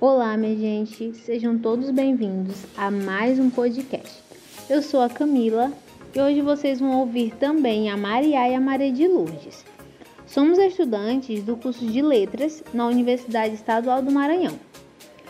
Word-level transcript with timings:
Olá, 0.00 0.36
minha 0.36 0.54
gente, 0.54 1.12
sejam 1.12 1.58
todos 1.58 1.90
bem-vindos 1.90 2.54
a 2.76 2.88
mais 2.88 3.40
um 3.40 3.50
podcast. 3.50 4.22
Eu 4.70 4.80
sou 4.80 5.00
a 5.00 5.08
Camila 5.08 5.72
e 6.14 6.20
hoje 6.20 6.40
vocês 6.40 6.78
vão 6.78 7.00
ouvir 7.00 7.34
também 7.34 7.90
a 7.90 7.96
Maria 7.96 8.48
e 8.48 8.54
a 8.54 8.60
Maria 8.60 8.92
de 8.92 9.08
Lourdes. 9.08 9.64
Somos 10.24 10.56
estudantes 10.56 11.42
do 11.42 11.56
curso 11.56 11.84
de 11.84 12.00
Letras 12.00 12.62
na 12.72 12.86
Universidade 12.86 13.54
Estadual 13.54 14.00
do 14.00 14.12
Maranhão. 14.12 14.56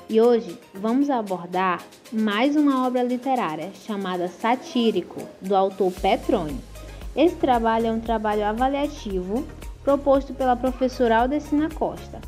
E 0.06 0.20
hoje 0.20 0.58
vamos 0.74 1.08
abordar 1.08 1.82
mais 2.12 2.54
uma 2.54 2.86
obra 2.86 3.02
literária 3.02 3.70
chamada 3.86 4.28
Satírico, 4.28 5.26
do 5.40 5.56
autor 5.56 5.90
Petrônio. 5.92 6.60
Esse 7.16 7.36
trabalho 7.36 7.86
é 7.86 7.92
um 7.92 8.00
trabalho 8.00 8.44
avaliativo 8.44 9.46
proposto 9.82 10.34
pela 10.34 10.54
professora 10.54 11.20
Aldecina 11.20 11.70
Costa. 11.70 12.20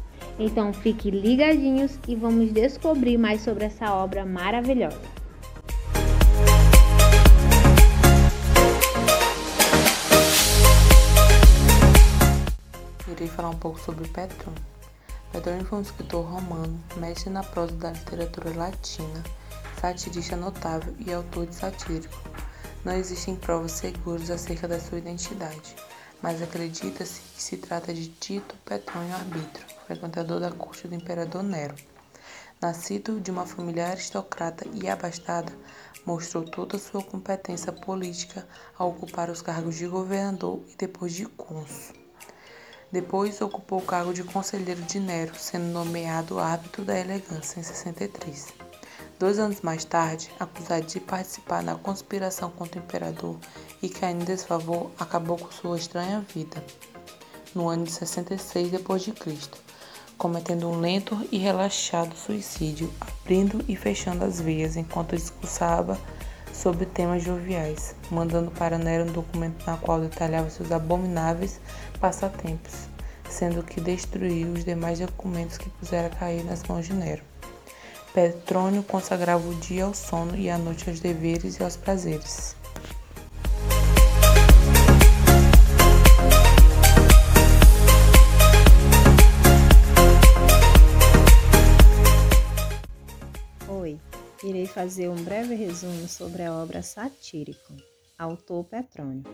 Então 0.43 0.73
fiquem 0.73 1.11
ligadinhos 1.11 1.99
e 2.09 2.17
vamos 2.17 2.51
descobrir 2.51 3.19
mais 3.19 3.43
sobre 3.43 3.67
essa 3.67 3.93
obra 3.93 4.25
maravilhosa. 4.25 4.99
Irei 13.07 13.29
falar 13.29 13.51
um 13.51 13.57
pouco 13.57 13.79
sobre 13.79 14.09
Petrônio. 14.09 14.63
Petrônio 15.30 15.66
foi 15.66 15.79
um 15.79 15.83
escritor 15.83 16.25
romano, 16.25 16.80
mestre 16.97 17.29
na 17.29 17.43
prosa 17.43 17.75
da 17.75 17.91
literatura 17.91 18.51
latina, 18.57 19.23
satirista 19.79 20.37
notável 20.37 20.95
e 21.07 21.13
autor 21.13 21.45
de 21.49 21.55
satírico. 21.55 22.19
Não 22.83 22.95
existem 22.95 23.37
provas 23.37 23.73
seguras 23.73 24.30
acerca 24.30 24.66
da 24.66 24.80
sua 24.80 24.96
identidade 24.96 25.77
mas 26.23 26.43
acredita-se 26.43 27.21
que 27.21 27.43
se 27.43 27.57
trata 27.57 27.93
de 27.95 28.09
Tito 28.09 28.54
Petrônio 28.65 29.15
Arbítrio, 29.15 29.66
frequentador 29.87 30.40
da 30.40 30.51
corte 30.51 30.87
do 30.87 30.95
imperador 30.95 31.43
Nero. 31.43 31.74
Nascido 32.60 33.21
de 33.21 33.30
uma 33.30 33.46
família 33.46 33.88
aristocrata 33.88 34.66
e 34.74 34.88
abastada, 34.88 35.52
mostrou 36.04 36.45
toda 36.45 36.79
sua 36.79 37.02
competência 37.02 37.73
política 37.73 38.46
ao 38.77 38.90
ocupar 38.90 39.30
os 39.30 39.40
cargos 39.40 39.77
de 39.77 39.87
governador 39.87 40.60
e 40.68 40.77
depois 40.77 41.15
de 41.15 41.24
cônsul. 41.27 41.95
Depois 42.93 43.40
ocupou 43.40 43.79
o 43.79 43.87
cargo 43.87 44.12
de 44.12 44.24
conselheiro 44.24 44.82
de 44.82 44.99
Nero, 44.99 45.34
sendo 45.37 45.66
nomeado 45.66 46.40
árbitro 46.40 46.84
da 46.84 46.99
elegância 46.99 47.60
em 47.60 47.62
63. 47.62 48.49
Dois 49.18 49.38
anos 49.38 49.60
mais 49.60 49.84
tarde, 49.84 50.30
acusado 50.40 50.87
de 50.87 50.99
participar 50.99 51.62
na 51.62 51.77
conspiração 51.77 52.51
contra 52.51 52.80
o 52.80 52.82
imperador 52.82 53.38
e 53.83 53.89
caindo 53.89 54.23
em 54.23 54.27
desfavor, 54.27 54.91
acabou 54.99 55.39
com 55.39 55.51
sua 55.51 55.77
estranha 55.77 56.25
vida 56.35 56.63
no 57.55 57.69
ano 57.69 57.85
de 57.85 57.93
66 57.93 58.71
d.C., 58.71 59.61
cometendo 60.17 60.69
um 60.69 60.79
lento 60.79 61.19
e 61.33 61.39
relaxado 61.39 62.15
suicídio, 62.15 62.93
abrindo 63.01 63.65
e 63.67 63.75
fechando 63.75 64.25
as 64.25 64.41
veias 64.41 64.77
enquanto 64.77 65.17
discursava 65.17 65.99
sobre 66.53 66.84
temas 66.84 67.23
joviais, 67.23 67.95
mandando 68.11 68.51
para 68.51 68.77
Nero 68.77 69.09
um 69.09 69.12
documento 69.12 69.65
na 69.67 69.78
qual 69.78 69.99
detalhava 69.99 70.51
seus 70.51 70.71
abomináveis 70.71 71.61
passatempos, 71.99 72.73
sendo 73.31 73.62
que 73.62 73.81
destruiu 73.81 74.53
os 74.53 74.65
demais 74.65 74.99
documentos 74.99 75.56
que 75.56 75.71
pusera 75.71 76.11
cair 76.11 76.45
nas 76.45 76.62
mãos 76.65 76.87
de 76.87 76.93
Nero. 76.93 77.23
Petrônio 78.12 78.83
consagrava 78.83 79.49
o 79.49 79.55
dia 79.55 79.84
ao 79.84 79.95
sono 79.95 80.37
e 80.37 80.51
a 80.51 80.59
noite 80.59 80.91
aos 80.91 81.01
deveres 81.01 81.59
e 81.59 81.62
aos 81.62 81.77
prazeres. 81.77 82.59
Fazer 94.71 95.09
um 95.09 95.17
breve 95.25 95.57
resumo 95.57 96.07
sobre 96.07 96.45
a 96.45 96.55
obra 96.55 96.81
Satírico, 96.81 97.75
autor 98.17 98.65
Petrônio. 98.65 99.25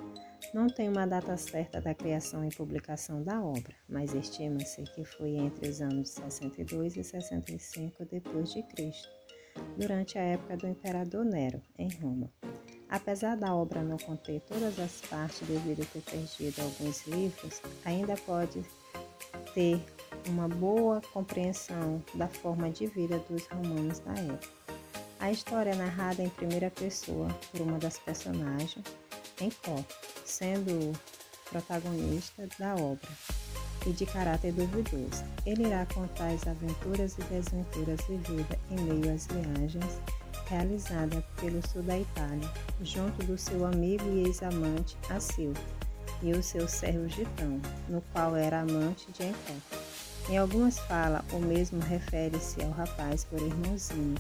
Não 0.55 0.67
tem 0.67 0.89
uma 0.89 1.07
data 1.07 1.37
certa 1.37 1.79
da 1.79 1.95
criação 1.95 2.43
e 2.43 2.49
publicação 2.49 3.23
da 3.23 3.43
obra, 3.43 3.75
mas 3.87 4.15
estima-se 4.15 4.83
que 4.95 5.05
foi 5.05 5.37
entre 5.37 5.69
os 5.69 5.83
anos 5.83 6.09
62 6.09 6.97
e 6.97 7.05
65 7.05 8.05
d.C., 8.07 8.65
durante 9.77 10.19
a 10.19 10.23
época 10.23 10.57
do 10.57 10.69
imperador 10.69 11.25
Nero, 11.25 11.61
em 11.79 11.91
Roma. 12.01 12.33
Apesar 12.89 13.37
da 13.37 13.55
obra 13.55 13.83
não 13.83 13.99
conter 13.99 14.41
todas 14.41 14.79
as 14.79 15.03
partes 15.03 15.47
devido 15.47 15.83
a 15.83 15.85
ter 15.85 16.01
perdido 16.01 16.63
alguns 16.63 17.07
livros, 17.07 17.61
ainda 17.85 18.17
pode 18.17 18.65
ter 19.53 19.85
uma 20.29 20.49
boa 20.49 21.03
compreensão 21.13 22.03
da 22.15 22.27
forma 22.27 22.71
de 22.71 22.87
vida 22.87 23.19
dos 23.29 23.47
romanos 23.49 23.99
da 23.99 24.13
época. 24.13 24.76
A 25.27 25.33
história 25.33 25.71
é 25.71 25.75
narrada 25.75 26.23
em 26.23 26.29
primeira 26.29 26.71
pessoa 26.71 27.27
por 27.51 27.61
uma 27.61 27.81
das 27.81 27.99
personagens, 27.99 28.85
em 29.41 29.51
Copo, 29.51 29.85
sendo 30.25 30.97
protagonista 31.51 32.49
da 32.57 32.77
obra 32.77 33.09
e 33.85 33.91
de 33.91 34.07
caráter 34.07 34.53
duvidoso. 34.53 35.25
Ele 35.45 35.67
irá 35.67 35.85
contar 35.87 36.29
as 36.29 36.47
aventuras 36.47 37.19
e 37.19 37.23
desventuras 37.23 38.01
vividas 38.09 38.57
em 38.71 38.81
meio 38.83 39.13
às 39.13 39.27
viagens 39.27 40.01
realizadas 40.47 41.25
pelo 41.41 41.61
sul 41.67 41.83
da 41.83 41.99
Itália, 41.99 42.49
junto 42.83 43.27
do 43.27 43.37
seu 43.37 43.67
amigo 43.67 44.05
e 44.09 44.29
ex-amante 44.29 44.97
Acilto 45.11 45.61
e 46.23 46.31
o 46.31 46.41
seu 46.41 46.69
servo 46.69 47.09
Gitão, 47.09 47.61
no 47.89 48.01
qual 48.13 48.37
era 48.37 48.61
amante 48.61 49.11
de 49.11 49.25
Encó. 49.25 49.55
Em 50.29 50.39
algumas 50.39 50.79
falas, 50.81 51.25
o 51.33 51.41
mesmo 51.41 51.81
refere-se 51.81 52.63
ao 52.63 52.71
rapaz 52.71 53.25
por 53.25 53.41
irmãozinho, 53.41 54.15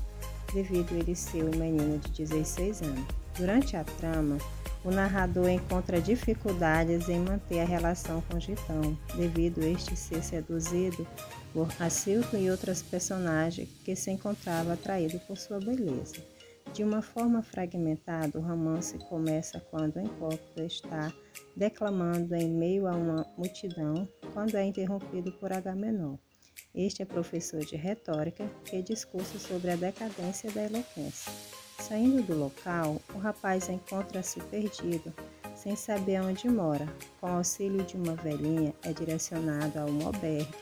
devido 0.52 0.92
ele 0.92 1.14
ser 1.14 1.44
um 1.44 1.58
menino 1.58 1.98
de 1.98 2.24
16 2.24 2.82
anos. 2.82 3.04
Durante 3.36 3.76
a 3.76 3.84
trama, 3.84 4.38
o 4.84 4.90
narrador 4.90 5.48
encontra 5.48 6.00
dificuldades 6.00 7.08
em 7.08 7.18
manter 7.18 7.60
a 7.60 7.64
relação 7.64 8.22
com 8.22 8.38
Gitão, 8.38 8.96
devido 9.16 9.62
este 9.62 9.96
ser 9.96 10.22
seduzido 10.22 11.06
por 11.52 11.68
Acilton 11.80 12.36
e 12.36 12.50
outras 12.50 12.82
personagens 12.82 13.68
que 13.84 13.96
se 13.96 14.10
encontrava 14.10 14.74
atraído 14.74 15.18
por 15.20 15.36
sua 15.36 15.58
beleza. 15.58 16.14
De 16.72 16.84
uma 16.84 17.00
forma 17.00 17.42
fragmentada, 17.42 18.38
o 18.38 18.42
romance 18.42 18.98
começa 19.08 19.58
quando 19.70 19.98
Encópio 19.98 20.64
está 20.64 21.12
declamando 21.56 22.34
em 22.34 22.48
meio 22.48 22.86
a 22.86 22.92
uma 22.92 23.26
multidão, 23.36 24.08
quando 24.34 24.56
é 24.56 24.64
interrompido 24.64 25.32
por 25.32 25.52
Agamenon. 25.52 26.16
Este 26.76 27.00
é 27.00 27.06
professor 27.06 27.64
de 27.64 27.74
retórica 27.74 28.46
que 28.66 28.82
discursa 28.82 29.38
sobre 29.38 29.70
a 29.70 29.76
decadência 29.76 30.50
da 30.50 30.64
eloquência. 30.64 31.32
Saindo 31.78 32.22
do 32.22 32.38
local, 32.38 33.00
o 33.14 33.18
rapaz 33.18 33.70
encontra-se 33.70 34.40
perdido, 34.40 35.10
sem 35.54 35.74
saber 35.74 36.20
onde 36.20 36.46
mora. 36.50 36.86
Com 37.18 37.28
auxílio 37.28 37.82
de 37.82 37.96
uma 37.96 38.14
velhinha, 38.14 38.74
é 38.82 38.92
direcionado 38.92 39.78
a 39.78 39.86
um 39.86 40.06
albergue. 40.06 40.54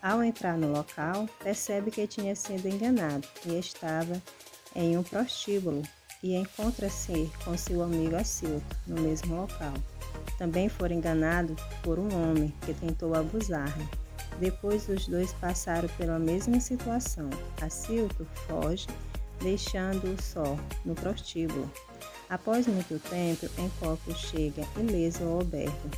Ao 0.00 0.22
entrar 0.22 0.56
no 0.56 0.70
local, 0.70 1.28
percebe 1.42 1.90
que 1.90 2.06
tinha 2.06 2.36
sido 2.36 2.68
enganado 2.68 3.26
e 3.44 3.58
estava 3.58 4.22
em 4.76 4.96
um 4.96 5.02
prostíbulo 5.02 5.82
e 6.22 6.36
encontra-se 6.36 7.28
com 7.44 7.56
seu 7.58 7.82
amigo 7.82 8.14
Acilto 8.14 8.76
no 8.86 9.00
mesmo 9.00 9.34
local. 9.34 9.74
Também 10.38 10.68
foram 10.68 10.94
enganados 10.94 11.60
por 11.82 11.98
um 11.98 12.08
homem 12.14 12.54
que 12.64 12.72
tentou 12.74 13.12
abusar-lhe. 13.14 14.01
Depois 14.38 14.88
os 14.88 15.06
dois 15.06 15.32
passaram 15.34 15.88
pela 15.96 16.18
mesma 16.18 16.60
situação. 16.60 17.30
Acilto 17.60 18.26
foge 18.46 18.86
deixando-o 19.40 20.20
só 20.22 20.56
no 20.84 20.94
prostíbulo. 20.94 21.70
Após 22.28 22.66
muito 22.66 22.98
tempo, 23.10 23.46
Encopo 23.58 24.14
chega 24.14 24.62
ileso 24.76 25.24
ao 25.24 25.40
albergue. 25.40 25.90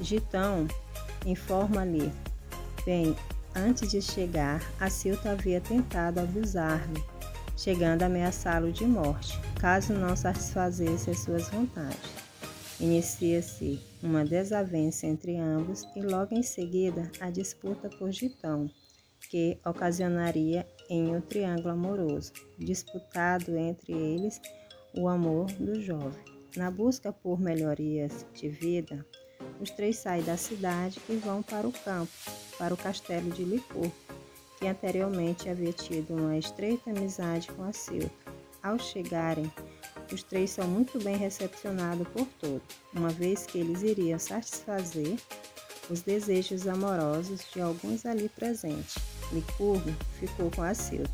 Gitão 0.00 0.66
informa-lhe: 1.24 2.12
Bem, 2.84 3.16
antes 3.54 3.90
de 3.90 4.02
chegar, 4.02 4.62
Acilta 4.78 5.30
havia 5.30 5.60
tentado 5.60 6.20
abusar-lhe, 6.20 7.02
chegando 7.56 8.02
a 8.02 8.06
ameaçá-lo 8.06 8.72
de 8.72 8.84
morte, 8.84 9.40
caso 9.58 9.92
não 9.92 10.14
satisfazesse 10.16 11.10
as 11.10 11.20
suas 11.20 11.48
vontades. 11.48 12.29
Inicia-se 12.80 13.78
uma 14.02 14.24
desavença 14.24 15.06
entre 15.06 15.36
ambos 15.36 15.86
e 15.94 16.00
logo 16.00 16.34
em 16.34 16.42
seguida 16.42 17.12
a 17.20 17.28
disputa 17.28 17.90
por 17.90 18.10
Gitão, 18.10 18.70
que 19.28 19.58
ocasionaria 19.66 20.66
em 20.88 21.14
um 21.14 21.20
triângulo 21.20 21.68
amoroso, 21.74 22.32
disputado 22.58 23.54
entre 23.54 23.92
eles 23.92 24.40
o 24.94 25.08
amor 25.08 25.52
do 25.52 25.78
jovem. 25.78 26.24
Na 26.56 26.70
busca 26.70 27.12
por 27.12 27.38
melhorias 27.38 28.24
de 28.32 28.48
vida, 28.48 29.06
os 29.60 29.70
três 29.70 29.98
saem 29.98 30.24
da 30.24 30.38
cidade 30.38 30.98
e 31.08 31.16
vão 31.16 31.42
para 31.42 31.68
o 31.68 31.72
campo, 31.72 32.10
para 32.58 32.72
o 32.72 32.78
castelo 32.78 33.30
de 33.30 33.44
Licurgo, 33.44 33.92
que 34.58 34.66
anteriormente 34.66 35.50
havia 35.50 35.72
tido 35.72 36.14
uma 36.14 36.38
estreita 36.38 36.90
amizade 36.90 37.52
com 37.52 37.62
a 37.62 37.72
Silva. 37.74 38.10
Ao 38.62 38.78
chegarem, 38.78 39.50
os 40.14 40.22
três 40.22 40.50
são 40.50 40.66
muito 40.66 41.02
bem 41.02 41.16
recepcionados 41.16 42.06
por 42.08 42.26
todos, 42.40 42.62
uma 42.92 43.10
vez 43.10 43.46
que 43.46 43.58
eles 43.58 43.82
iriam 43.82 44.18
satisfazer 44.18 45.16
os 45.88 46.02
desejos 46.02 46.66
amorosos 46.66 47.40
de 47.52 47.60
alguns 47.60 48.06
ali 48.06 48.28
presentes. 48.28 48.96
Licurgo 49.32 49.90
ficou 50.18 50.50
com 50.50 50.62
Acilto, 50.62 51.10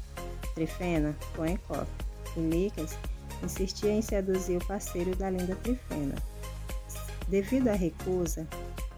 Trifena 0.55 1.17
com 1.35 1.47
Encope, 1.47 1.91
e 2.37 2.41
Licas 2.41 2.97
insistia 3.43 3.91
em 3.91 4.03
seduzir 4.03 4.57
o 4.57 4.67
parceiro 4.67 5.15
da 5.17 5.31
linda 5.31 5.57
Trifena. 5.57 6.15
Devido 7.29 7.69
à 7.69 7.75
recusa 7.75 8.47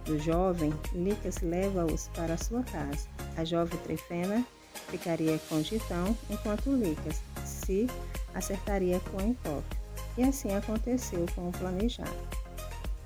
do 0.05 0.19
jovem, 0.19 0.73
Licas 0.93 1.41
leva-os 1.43 2.09
para 2.09 2.37
sua 2.37 2.63
casa. 2.63 3.09
A 3.37 3.45
jovem 3.45 3.79
Trifena 3.81 4.45
ficaria 4.89 5.39
com 5.49 5.63
Gitão, 5.63 6.17
enquanto 6.31 6.73
Licas 6.73 7.21
se 7.45 7.87
acertaria 8.35 9.01
com 9.01 9.21
Encope. 9.21 9.88
E 10.19 10.25
assim 10.25 10.53
aconteceu 10.53 11.27
como 11.33 11.53
planejado. 11.53 12.11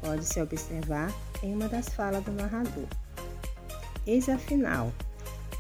Pode-se 0.00 0.40
observar 0.40 1.12
em 1.42 1.54
uma 1.54 1.68
das 1.68 1.90
falas 1.90 2.24
do 2.24 2.32
narrador. 2.32 2.88
Eis 4.06 4.30
afinal, 4.30 4.90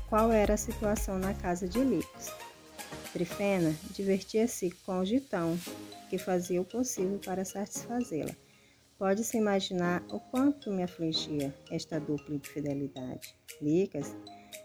qual 0.08 0.32
era 0.32 0.54
a 0.54 0.56
situação 0.56 1.18
na 1.18 1.34
casa 1.34 1.68
de 1.68 1.78
Licos. 1.84 2.32
Trifena 3.12 3.74
divertia-se 3.90 4.70
com 4.86 5.00
o 5.00 5.04
Gitão, 5.04 5.58
que 6.08 6.16
fazia 6.16 6.58
o 6.58 6.64
possível 6.64 7.20
para 7.22 7.44
satisfazê-la. 7.44 8.34
Pode-se 8.98 9.36
imaginar 9.36 10.02
o 10.08 10.18
quanto 10.18 10.70
me 10.70 10.82
afligia 10.82 11.54
esta 11.70 12.00
dupla 12.00 12.34
infidelidade. 12.34 13.36
Licas, 13.60 14.16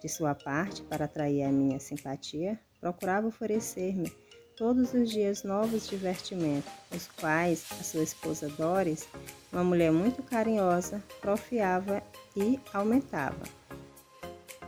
de 0.01 0.07
sua 0.07 0.33
parte, 0.33 0.83
para 0.83 1.03
atrair 1.03 1.43
a 1.43 1.51
minha 1.51 1.81
simpatia, 1.81 2.57
procurava 2.79 3.27
oferecer-me 3.27 4.09
todos 4.57 4.91
os 4.91 5.11
dias 5.11 5.43
novos 5.43 5.87
divertimentos, 5.87 6.71
os 6.91 7.07
quais 7.19 7.63
a 7.79 7.83
sua 7.83 8.01
esposa 8.01 8.49
Doris, 8.49 9.07
uma 9.53 9.63
mulher 9.63 9.91
muito 9.91 10.23
carinhosa, 10.23 11.01
profiava 11.21 12.01
e 12.35 12.59
aumentava. 12.73 13.43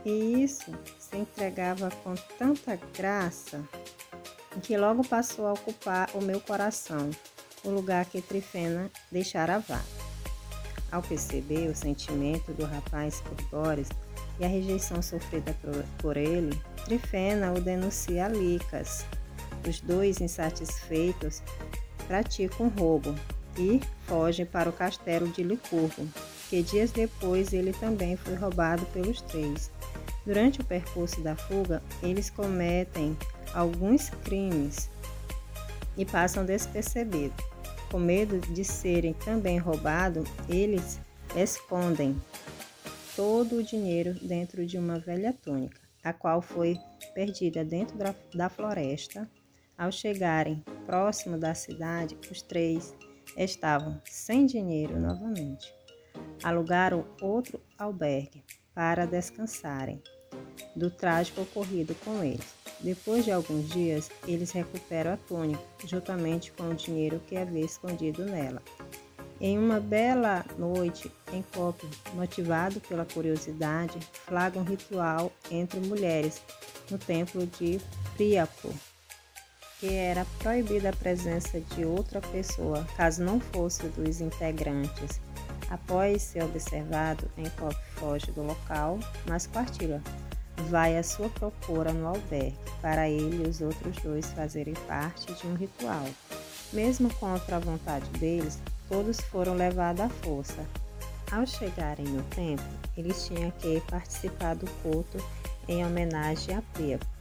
E 0.04 0.42
isso 0.42 0.72
se 0.98 1.16
entregava 1.16 1.90
com 2.02 2.14
tanta 2.38 2.78
graça 2.96 3.62
que 4.62 4.76
logo 4.76 5.04
passou 5.06 5.46
a 5.46 5.52
ocupar 5.52 6.08
o 6.14 6.22
meu 6.22 6.40
coração, 6.40 7.10
o 7.64 7.70
lugar 7.70 8.04
que 8.06 8.22
Trifena 8.22 8.90
deixara 9.10 9.58
vago. 9.58 9.84
Ao 10.90 11.02
perceber 11.02 11.68
o 11.68 11.74
sentimento 11.76 12.52
do 12.52 12.64
rapaz 12.64 13.20
por 13.20 13.36
Doris 13.48 13.88
e 14.38 14.44
a 14.44 14.48
rejeição 14.48 15.02
sofrida 15.02 15.54
por 15.98 16.16
ele, 16.16 16.58
Trifena 16.84 17.52
o 17.52 17.60
denuncia 17.60 18.26
a 18.26 18.28
Licas. 18.28 19.04
Os 19.68 19.80
dois, 19.80 20.20
insatisfeitos, 20.20 21.42
praticam 22.06 22.68
roubo 22.68 23.14
e 23.58 23.80
fogem 24.06 24.46
para 24.46 24.70
o 24.70 24.72
castelo 24.72 25.28
de 25.28 25.42
Licurgo, 25.42 26.08
que 26.48 26.62
dias 26.62 26.90
depois 26.90 27.52
ele 27.52 27.72
também 27.72 28.16
foi 28.16 28.34
roubado 28.34 28.84
pelos 28.86 29.20
três. 29.22 29.70
Durante 30.24 30.60
o 30.60 30.64
percurso 30.64 31.20
da 31.20 31.36
fuga, 31.36 31.82
eles 32.02 32.30
cometem 32.30 33.16
alguns 33.54 34.10
crimes 34.24 34.90
e 35.96 36.04
passam 36.04 36.44
despercebidos. 36.44 37.44
Com 37.90 37.98
medo 37.98 38.38
de 38.52 38.64
serem 38.64 39.12
também 39.12 39.58
roubados, 39.58 40.28
eles 40.48 41.00
escondem 41.36 42.16
todo 43.16 43.56
o 43.56 43.62
dinheiro 43.62 44.14
dentro 44.22 44.64
de 44.64 44.78
uma 44.78 44.98
velha 44.98 45.32
túnica, 45.32 45.80
a 46.02 46.12
qual 46.12 46.40
foi 46.40 46.78
perdida 47.14 47.64
dentro 47.64 47.96
da 48.34 48.48
floresta 48.48 49.28
ao 49.80 49.90
chegarem 49.90 50.62
próximo 50.84 51.38
da 51.38 51.54
cidade, 51.54 52.14
os 52.30 52.42
três 52.42 52.94
estavam 53.34 53.98
sem 54.04 54.44
dinheiro 54.44 55.00
novamente. 55.00 55.72
Alugaram 56.44 57.06
outro 57.18 57.58
albergue 57.78 58.44
para 58.74 59.06
descansarem 59.06 60.02
do 60.76 60.90
trágico 60.90 61.40
ocorrido 61.40 61.94
com 62.04 62.22
eles. 62.22 62.54
Depois 62.80 63.24
de 63.24 63.32
alguns 63.32 63.70
dias, 63.70 64.10
eles 64.26 64.50
recuperam 64.50 65.14
a 65.14 65.16
túnica, 65.16 65.62
juntamente 65.86 66.52
com 66.52 66.64
o 66.64 66.74
dinheiro 66.74 67.18
que 67.26 67.36
havia 67.36 67.64
escondido 67.64 68.26
nela. 68.26 68.62
Em 69.40 69.58
uma 69.58 69.80
bela 69.80 70.44
noite, 70.58 71.10
Encope, 71.32 71.88
motivado 72.12 72.80
pela 72.80 73.06
curiosidade, 73.06 73.98
flagra 74.26 74.60
um 74.60 74.64
ritual 74.64 75.32
entre 75.50 75.80
mulheres 75.80 76.42
no 76.90 76.98
templo 76.98 77.46
de 77.46 77.80
Priapo, 78.14 78.70
que 79.80 79.94
era 79.94 80.26
proibida 80.38 80.90
a 80.90 80.92
presença 80.92 81.58
de 81.58 81.86
outra 81.86 82.20
pessoa, 82.20 82.86
caso 82.98 83.24
não 83.24 83.40
fosse 83.40 83.82
dos 83.88 84.20
integrantes. 84.20 85.18
Após 85.70 86.20
ser 86.20 86.44
observado, 86.44 87.30
Encope 87.38 87.74
foge 87.94 88.30
do 88.32 88.42
local, 88.42 88.98
mas 89.26 89.46
Quartilha 89.46 90.02
vai 90.68 90.98
à 90.98 91.02
sua 91.02 91.30
procura 91.30 91.94
no 91.94 92.06
albergue, 92.06 92.54
para 92.82 93.08
ele 93.08 93.42
e 93.42 93.48
os 93.48 93.62
outros 93.62 93.96
dois 94.02 94.26
fazerem 94.26 94.74
parte 94.86 95.32
de 95.32 95.46
um 95.46 95.54
ritual. 95.54 96.04
Mesmo 96.74 97.12
contra 97.14 97.56
a 97.56 97.60
vontade 97.60 98.06
deles, 98.18 98.58
todos 98.86 99.18
foram 99.18 99.54
levados 99.54 100.02
à 100.02 100.08
força. 100.10 100.62
Ao 101.32 101.46
chegarem 101.46 102.04
no 102.04 102.22
templo, 102.24 102.66
eles 102.98 103.24
tinham 103.26 103.50
que 103.52 103.80
participar 103.88 104.56
do 104.56 104.70
culto 104.82 105.16
em 105.66 105.86
homenagem 105.86 106.54
a 106.54 106.60
Priapo 106.74 107.19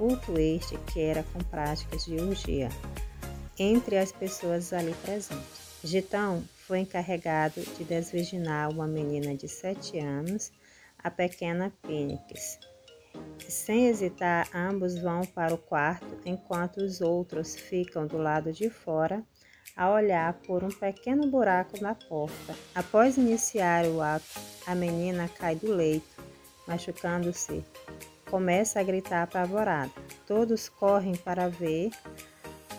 culto 0.00 0.38
este 0.38 0.78
que 0.78 0.98
era 0.98 1.22
com 1.24 1.40
práticas 1.40 2.06
de 2.06 2.16
urgia 2.16 2.70
entre 3.58 3.98
as 3.98 4.10
pessoas 4.10 4.72
ali 4.72 4.94
presentes. 5.02 5.76
Gitão 5.84 6.42
foi 6.66 6.78
encarregado 6.78 7.60
de 7.76 7.84
desvirginar 7.84 8.70
uma 8.70 8.86
menina 8.86 9.34
de 9.34 9.46
sete 9.46 9.98
anos, 9.98 10.50
a 10.98 11.10
pequena 11.10 11.70
Pênix. 11.82 12.58
Sem 13.46 13.88
hesitar, 13.88 14.48
ambos 14.54 14.98
vão 14.98 15.20
para 15.26 15.52
o 15.52 15.58
quarto, 15.58 16.06
enquanto 16.24 16.78
os 16.78 17.02
outros 17.02 17.54
ficam 17.54 18.06
do 18.06 18.16
lado 18.16 18.54
de 18.54 18.70
fora 18.70 19.22
a 19.76 19.90
olhar 19.90 20.32
por 20.46 20.64
um 20.64 20.70
pequeno 20.70 21.26
buraco 21.26 21.78
na 21.82 21.94
porta. 21.94 22.56
Após 22.74 23.18
iniciar 23.18 23.84
o 23.84 24.00
ato, 24.00 24.40
a 24.66 24.74
menina 24.74 25.28
cai 25.28 25.56
do 25.56 25.70
leito, 25.70 26.24
machucando-se 26.66 27.62
começa 28.30 28.80
a 28.80 28.82
gritar 28.82 29.24
apavorada. 29.24 29.90
Todos 30.26 30.68
correm 30.68 31.16
para 31.16 31.48
ver. 31.48 31.90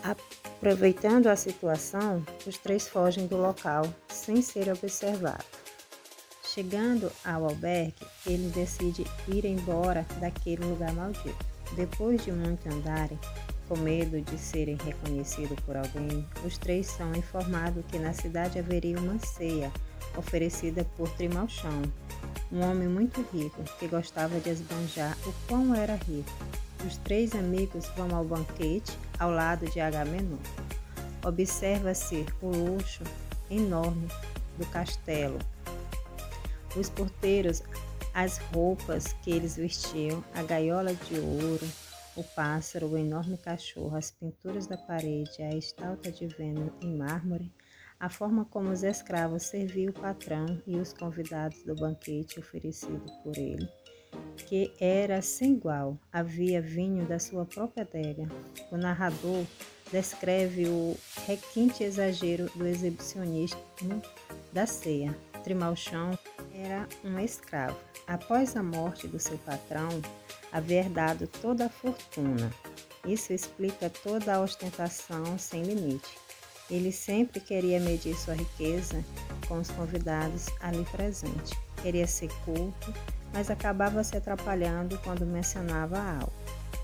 Aproveitando 0.02 1.28
a 1.28 1.36
situação, 1.36 2.24
os 2.46 2.56
três 2.58 2.88
fogem 2.88 3.26
do 3.26 3.36
local 3.36 3.84
sem 4.08 4.40
ser 4.40 4.72
observados. 4.72 5.46
Chegando 6.42 7.10
ao 7.24 7.44
albergue, 7.44 7.94
ele 8.26 8.48
decide 8.50 9.04
ir 9.28 9.44
embora 9.44 10.04
daquele 10.20 10.64
lugar 10.64 10.92
maldito. 10.92 11.34
Depois 11.76 12.24
de 12.24 12.32
muito 12.32 12.68
andarem, 12.68 13.18
com 13.68 13.76
medo 13.78 14.20
de 14.20 14.36
serem 14.36 14.76
reconhecidos 14.84 15.58
por 15.60 15.76
alguém, 15.76 16.26
os 16.44 16.58
três 16.58 16.86
são 16.88 17.10
informados 17.14 17.84
que 17.86 17.98
na 17.98 18.12
cidade 18.12 18.58
haveria 18.58 18.98
uma 18.98 19.18
ceia 19.18 19.72
oferecida 20.16 20.84
por 20.96 21.08
Trimalchão, 21.10 21.82
um 22.52 22.60
homem 22.60 22.86
muito 22.86 23.22
rico 23.32 23.62
que 23.78 23.88
gostava 23.88 24.38
de 24.38 24.50
esbanjar 24.50 25.16
o 25.26 25.32
quão 25.48 25.74
era 25.74 25.94
rico. 25.94 26.30
Os 26.86 26.98
três 26.98 27.34
amigos 27.34 27.86
vão 27.96 28.14
ao 28.14 28.24
banquete 28.24 28.96
ao 29.18 29.30
lado 29.30 29.70
de 29.70 29.80
Agamenon. 29.80 30.36
Observa-se 31.24 32.26
o 32.42 32.48
luxo 32.48 33.02
enorme 33.50 34.06
do 34.58 34.66
castelo. 34.66 35.38
Os 36.76 36.90
porteiros, 36.90 37.62
as 38.12 38.38
roupas 38.38 39.12
que 39.22 39.30
eles 39.30 39.56
vestiam, 39.56 40.22
a 40.34 40.42
gaiola 40.42 40.94
de 40.94 41.14
ouro, 41.14 41.66
o 42.14 42.22
pássaro, 42.22 42.88
o 42.88 42.98
enorme 42.98 43.38
cachorro, 43.38 43.96
as 43.96 44.10
pinturas 44.10 44.66
da 44.66 44.76
parede, 44.76 45.42
a 45.42 45.54
estátua 45.54 46.12
de 46.12 46.26
Vênus 46.26 46.72
em 46.82 46.96
mármore, 46.96 47.50
a 48.02 48.08
forma 48.08 48.44
como 48.46 48.70
os 48.70 48.82
escravos 48.82 49.44
serviam 49.44 49.90
o 49.90 49.92
patrão 49.92 50.60
e 50.66 50.76
os 50.76 50.92
convidados 50.92 51.62
do 51.62 51.76
banquete 51.76 52.40
oferecido 52.40 53.00
por 53.22 53.38
ele, 53.38 53.68
que 54.48 54.72
era 54.80 55.22
sem 55.22 55.52
igual, 55.52 55.96
havia 56.12 56.60
vinho 56.60 57.06
da 57.06 57.20
sua 57.20 57.46
própria 57.46 57.84
adega. 57.84 58.26
O 58.72 58.76
narrador 58.76 59.44
descreve 59.92 60.66
o 60.66 60.96
requinte 61.28 61.84
exagero 61.84 62.50
do 62.56 62.66
exibicionismo 62.66 64.02
da 64.52 64.66
ceia. 64.66 65.16
Trimalchão 65.44 66.18
era 66.52 66.88
um 67.04 67.20
escravo. 67.20 67.78
Após 68.08 68.56
a 68.56 68.64
morte 68.64 69.06
do 69.06 69.20
seu 69.20 69.38
patrão, 69.38 69.88
havia 70.50 70.80
herdado 70.80 71.28
toda 71.40 71.66
a 71.66 71.70
fortuna. 71.70 72.50
Isso 73.06 73.32
explica 73.32 73.88
toda 73.88 74.34
a 74.34 74.40
ostentação 74.40 75.38
sem 75.38 75.62
limite. 75.62 76.21
Ele 76.72 76.90
sempre 76.90 77.38
queria 77.38 77.78
medir 77.78 78.16
sua 78.16 78.32
riqueza 78.32 79.04
com 79.46 79.58
os 79.60 79.70
convidados 79.72 80.46
ali 80.58 80.82
presentes. 80.86 81.52
Queria 81.82 82.06
ser 82.06 82.30
culto, 82.46 82.94
mas 83.30 83.50
acabava 83.50 84.02
se 84.02 84.16
atrapalhando 84.16 84.98
quando 85.04 85.26
mencionava 85.26 86.00
algo. 86.00 86.32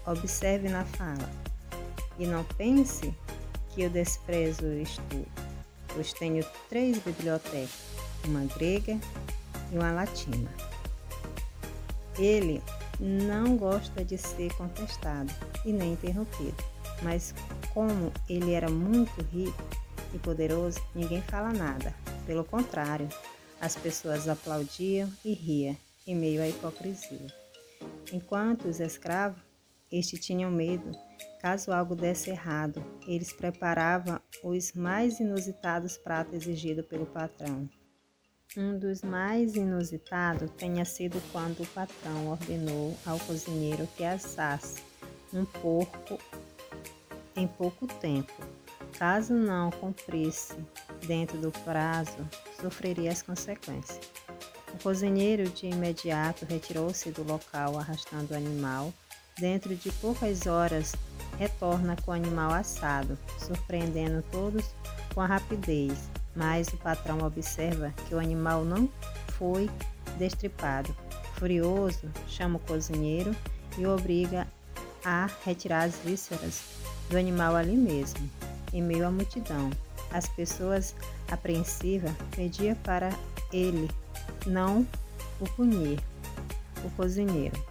Observe 0.07 0.69
na 0.69 0.85
fala. 0.85 1.31
E 2.19 2.27
não 2.27 2.45
pense 2.45 3.15
que 3.71 3.81
eu 3.81 3.89
desprezo 3.89 4.67
o 4.67 4.83
estudo, 4.83 5.27
pois 5.95 6.13
tenho 6.13 6.45
três 6.69 6.99
bibliotecas, 6.99 7.71
uma 8.27 8.45
grega 8.45 8.99
e 9.73 9.75
uma 9.75 9.93
latina. 9.93 10.51
Ele 12.19 12.63
não 13.01 13.57
gosta 13.57 14.05
de 14.05 14.19
ser 14.19 14.53
contestado 14.53 15.33
e 15.65 15.73
nem 15.73 15.95
interrompido. 15.95 16.78
Mas 17.03 17.35
como 17.73 18.13
ele 18.29 18.53
era 18.53 18.69
muito 18.69 19.21
rico 19.23 19.63
e 20.15 20.19
poderoso, 20.19 20.81
ninguém 20.95 21.23
fala 21.23 21.53
nada. 21.53 21.95
Pelo 22.27 22.45
contrário, 22.45 23.09
as 23.61 23.77
pessoas 23.77 24.29
aplaudiam 24.29 25.11
e 25.25 25.33
riam 25.33 25.77
em 26.07 26.15
meio 26.15 26.43
à 26.43 26.49
hipocrisia. 26.49 27.27
Enquanto 28.13 28.69
os 28.69 28.81
escravos, 28.81 29.41
estes 29.91 30.21
tinham 30.21 30.51
medo, 30.51 30.91
caso 31.41 31.73
algo 31.73 31.95
desse 31.95 32.31
errado, 32.31 32.85
eles 33.07 33.33
preparavam 33.33 34.21
os 34.43 34.73
mais 34.73 35.21
inusitados 35.21 35.97
pratos 35.97 36.35
exigidos 36.35 36.87
pelo 36.87 37.07
patrão. 37.07 37.69
Um 38.57 38.79
dos 38.79 39.03
mais 39.03 39.55
inusitados 39.55 40.51
tenha 40.57 40.85
sido 40.85 41.21
quando 41.31 41.63
o 41.63 41.67
patrão 41.67 42.29
ordenou 42.29 42.97
ao 43.05 43.19
cozinheiro 43.21 43.87
que 43.97 44.05
assasse 44.05 44.83
um 45.33 45.45
porco 45.45 46.19
em 47.39 47.47
pouco 47.47 47.87
tempo. 47.87 48.33
Caso 48.99 49.33
não 49.33 49.71
cumprisse 49.71 50.57
dentro 51.07 51.39
do 51.39 51.51
prazo, 51.51 52.19
sofreria 52.61 53.13
as 53.13 53.23
consequências. 53.23 54.01
O 54.75 54.83
cozinheiro 54.83 55.49
de 55.49 55.67
imediato 55.67 56.45
retirou-se 56.45 57.11
do 57.11 57.23
local 57.23 57.79
arrastando 57.79 58.35
o 58.35 58.37
animal. 58.37 58.93
Dentro 59.39 59.75
de 59.75 59.91
poucas 59.93 60.47
horas, 60.47 60.95
retorna 61.39 61.97
com 62.05 62.11
o 62.11 62.15
animal 62.15 62.53
assado, 62.53 63.17
surpreendendo 63.39 64.23
todos 64.31 64.65
com 65.15 65.21
a 65.21 65.27
rapidez 65.27 66.11
mas 66.39 66.69
o 66.69 66.77
patrão 66.77 67.19
observa 67.27 67.93
que 68.07 68.15
o 68.15 68.19
animal 68.19 68.65
não 68.65 68.89
foi 69.37 69.69
destripado. 70.17 70.95
Furioso, 71.35 72.09
chama 72.29 72.57
o 72.57 72.61
cozinheiro 72.61 73.35
e 73.77 73.85
o 73.85 73.95
obriga 73.95 74.47
a 75.05 75.29
retirar 75.45 75.83
as 75.83 75.97
vísceras 75.99 76.63
do 77.11 77.17
animal 77.17 77.57
ali 77.57 77.77
mesmo, 77.77 78.29
em 78.73 78.83
meio 78.83 79.07
à 79.07 79.11
multidão. 79.11 79.71
As 80.11 80.29
pessoas 80.29 80.95
apreensivas 81.31 82.13
pediam 82.35 82.75
para 82.77 83.11
ele 83.53 83.89
não 84.47 84.87
o 85.41 85.45
punir, 85.51 86.01
o 86.85 86.91
cozinheiro. 86.91 87.63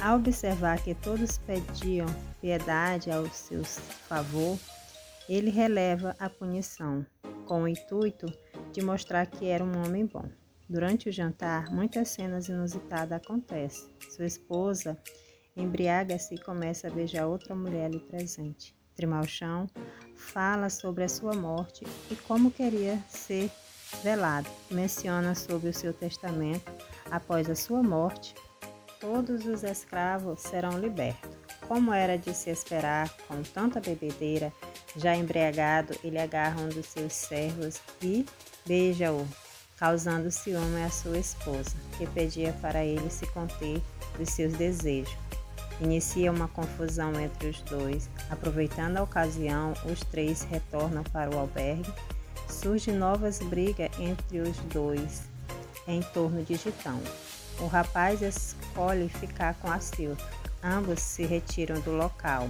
Ao 0.00 0.16
observar 0.16 0.82
que 0.82 0.94
todos 0.94 1.38
pediam 1.38 2.06
piedade 2.40 3.10
ao 3.10 3.26
seu 3.30 3.62
favor, 3.64 4.58
ele 5.28 5.50
releva 5.50 6.16
a 6.18 6.28
punição 6.28 7.06
com 7.46 7.62
o 7.62 7.68
intuito 7.68 8.26
de 8.72 8.82
mostrar 8.82 9.26
que 9.26 9.46
era 9.46 9.62
um 9.62 9.84
homem 9.84 10.06
bom. 10.06 10.28
Durante 10.68 11.08
o 11.08 11.12
jantar, 11.12 11.70
muitas 11.70 12.08
cenas 12.08 12.48
inusitadas 12.48 13.12
acontecem. 13.12 13.88
Sua 14.10 14.26
esposa 14.26 14.98
embriaga-se 15.56 16.34
e 16.34 16.38
começa 16.38 16.88
a 16.88 16.90
beijar 16.90 17.26
outra 17.26 17.54
mulher 17.54 17.86
ali 17.86 18.00
presente. 18.00 18.74
Trimalchão 18.94 19.68
fala 20.14 20.68
sobre 20.68 21.04
a 21.04 21.08
sua 21.08 21.34
morte 21.34 21.84
e 22.10 22.16
como 22.16 22.50
queria 22.50 22.98
ser 23.08 23.50
velado. 24.02 24.48
Menciona 24.70 25.34
sobre 25.34 25.70
o 25.70 25.74
seu 25.74 25.92
testamento. 25.92 26.70
Após 27.10 27.48
a 27.50 27.54
sua 27.54 27.82
morte, 27.82 28.34
todos 29.00 29.44
os 29.46 29.62
escravos 29.62 30.40
serão 30.40 30.78
libertos. 30.78 31.30
Como 31.68 31.92
era 31.92 32.16
de 32.16 32.34
se 32.34 32.50
esperar, 32.50 33.10
com 33.28 33.42
tanta 33.42 33.80
bebedeira, 33.80 34.52
já 34.96 35.16
embriagado, 35.16 35.94
ele 36.04 36.18
agarra 36.18 36.60
um 36.60 36.68
dos 36.68 36.86
seus 36.86 37.12
servos 37.12 37.80
e 38.02 38.26
beija-o, 38.66 39.26
causando 39.78 40.30
ciúme 40.30 40.82
à 40.82 40.90
sua 40.90 41.18
esposa, 41.18 41.74
que 41.96 42.06
pedia 42.06 42.52
para 42.60 42.84
ele 42.84 43.08
se 43.10 43.26
conter 43.28 43.80
dos 44.18 44.30
seus 44.30 44.52
desejos. 44.54 45.16
Inicia 45.82 46.30
uma 46.30 46.48
confusão 46.48 47.18
entre 47.20 47.48
os 47.48 47.60
dois. 47.62 48.08
Aproveitando 48.30 48.98
a 48.98 49.02
ocasião, 49.02 49.74
os 49.84 50.00
três 50.00 50.42
retornam 50.42 51.02
para 51.04 51.34
o 51.34 51.38
albergue. 51.38 51.92
Surgem 52.48 52.94
novas 52.94 53.38
brigas 53.40 53.90
entre 53.98 54.40
os 54.40 54.56
dois 54.72 55.22
em 55.88 56.00
torno 56.00 56.42
de 56.42 56.54
Gitão. 56.54 57.00
O 57.58 57.66
rapaz 57.66 58.22
escolhe 58.22 59.08
ficar 59.08 59.54
com 59.54 59.70
a 59.70 59.80
Silvia. 59.80 60.24
Ambos 60.62 61.00
se 61.00 61.24
retiram 61.24 61.80
do 61.80 61.90
local 61.90 62.48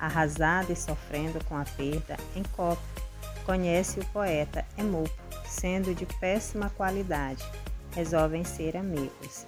arrasada 0.00 0.72
e 0.72 0.76
sofrendo 0.76 1.44
com 1.44 1.56
a 1.56 1.64
perda, 1.64 2.16
em 2.34 2.42
copo, 2.42 2.82
conhece 3.44 4.00
o 4.00 4.04
poeta 4.06 4.64
Emupo, 4.78 5.10
sendo 5.46 5.94
de 5.94 6.06
péssima 6.06 6.70
qualidade. 6.70 7.44
Resolvem 7.92 8.44
ser 8.44 8.76
amigos. 8.76 9.44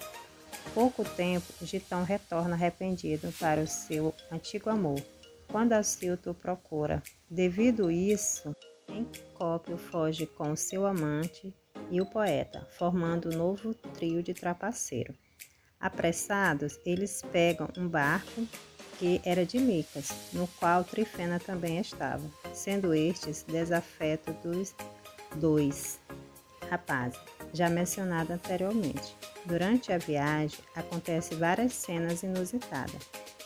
Pouco 0.75 1.05
tempo, 1.05 1.53
Gitão 1.63 2.03
retorna 2.03 2.55
arrependido 2.55 3.33
para 3.39 3.61
o 3.61 3.67
seu 3.67 4.15
antigo 4.31 4.71
amor, 4.71 5.01
quando 5.49 5.75
Alcilto 5.75 6.31
o 6.31 6.35
procura. 6.35 7.03
Devido 7.31 7.91
isso, 7.91 8.55
Encópio 8.89 9.77
foge 9.77 10.27
com 10.27 10.57
seu 10.57 10.87
amante 10.87 11.55
e 11.91 12.01
o 12.01 12.07
poeta, 12.07 12.67
formando 12.79 13.29
um 13.29 13.37
novo 13.37 13.75
trio 13.75 14.23
de 14.23 14.33
trapaceiro. 14.33 15.15
Apressados, 15.79 16.79
eles 16.87 17.23
pegam 17.33 17.69
um 17.77 17.89
barco 17.89 18.47
que 18.99 19.21
era 19.25 19.45
de 19.45 19.59
Micas, 19.59 20.11
no 20.33 20.47
qual 20.47 20.85
Trifena 20.85 21.41
também 21.41 21.79
estava, 21.79 22.23
sendo 22.55 22.95
estes 22.95 23.43
desafeto 23.43 24.33
dos 24.35 24.75
dois 25.35 25.99
rapazes, 26.71 27.19
já 27.53 27.69
mencionado 27.69 28.33
anteriormente. 28.33 29.17
Durante 29.45 29.93
a 29.93 29.99
viagem, 29.99 30.59
acontecem 30.75 31.39
várias 31.39 31.73
cenas 31.73 32.23
inusitadas, 32.23 33.03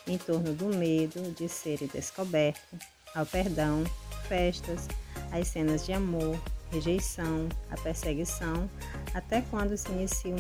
em 0.07 0.19
torno 0.19 0.53
do 0.53 0.67
medo 0.77 1.33
de 1.33 1.49
ser 1.49 1.79
descoberto, 1.93 2.77
ao 3.15 3.25
perdão, 3.25 3.85
festas, 4.29 4.89
as 5.33 5.49
cenas 5.49 5.87
de 5.87 5.93
amor, 5.93 6.39
rejeição, 6.71 7.49
a 7.71 7.77
perseguição, 7.81 8.71
até 9.15 9.43
quando 9.51 9.77
se 9.77 9.89
inicia 9.89 10.35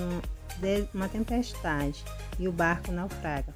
uma 0.92 1.08
tempestade 1.08 2.04
e 2.38 2.46
o 2.46 2.52
barco 2.52 2.92
naufraga 2.92 3.54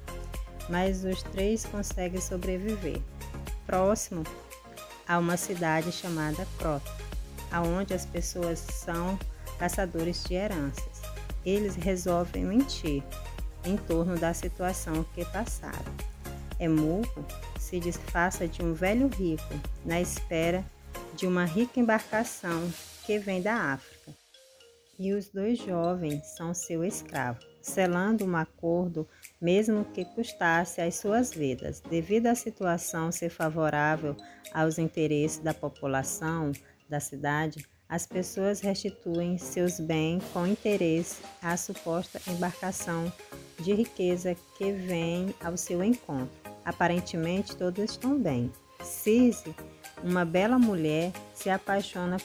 mas 0.69 1.03
os 1.03 1.21
três 1.23 1.65
conseguem 1.65 2.21
sobreviver. 2.21 3.01
Próximo 3.65 4.23
a 5.07 5.17
uma 5.17 5.35
cidade 5.35 5.91
chamada 5.91 6.47
Crota, 6.57 6.89
aonde 7.51 7.93
as 7.93 8.05
pessoas 8.05 8.59
são 8.59 9.19
caçadores 9.61 10.23
de 10.23 10.33
heranças. 10.33 11.03
Eles 11.45 11.75
resolvem 11.75 12.43
mentir 12.43 13.03
em 13.63 13.77
torno 13.77 14.17
da 14.17 14.33
situação 14.33 15.05
que 15.13 15.23
passaram. 15.25 15.93
Emurro 16.59 17.23
se 17.59 17.79
disfarça 17.79 18.47
de 18.47 18.63
um 18.63 18.73
velho 18.73 19.07
rico 19.07 19.53
na 19.85 20.01
espera 20.01 20.65
de 21.15 21.27
uma 21.27 21.45
rica 21.45 21.79
embarcação 21.79 22.71
que 23.05 23.19
vem 23.19 23.39
da 23.39 23.53
África. 23.73 24.11
E 24.97 25.13
os 25.13 25.29
dois 25.29 25.59
jovens 25.59 26.25
são 26.35 26.55
seu 26.55 26.83
escravo, 26.83 27.39
selando 27.61 28.25
um 28.25 28.35
acordo 28.35 29.07
mesmo 29.39 29.85
que 29.85 30.05
custasse 30.05 30.81
as 30.81 30.95
suas 30.95 31.31
vidas. 31.31 31.81
Devido 31.81 32.27
à 32.27 32.35
situação 32.35 33.11
ser 33.11 33.29
favorável 33.29 34.15
aos 34.51 34.79
interesses 34.79 35.37
da 35.37 35.53
população 35.53 36.51
da 36.89 36.99
cidade, 36.99 37.63
as 37.91 38.07
pessoas 38.07 38.61
restituem 38.61 39.37
seus 39.37 39.77
bens 39.77 40.23
com 40.31 40.47
interesse 40.47 41.17
à 41.43 41.57
suposta 41.57 42.21
embarcação 42.25 43.11
de 43.59 43.73
riqueza 43.73 44.33
que 44.57 44.71
vem 44.71 45.35
ao 45.43 45.57
seu 45.57 45.83
encontro. 45.83 46.31
Aparentemente, 46.63 47.53
todos 47.57 47.91
estão 47.91 48.17
bem. 48.17 48.49
Cise, 48.81 49.53
uma 50.01 50.23
bela 50.23 50.57
mulher, 50.57 51.11
se 51.33 51.49
apaixona 51.49 52.15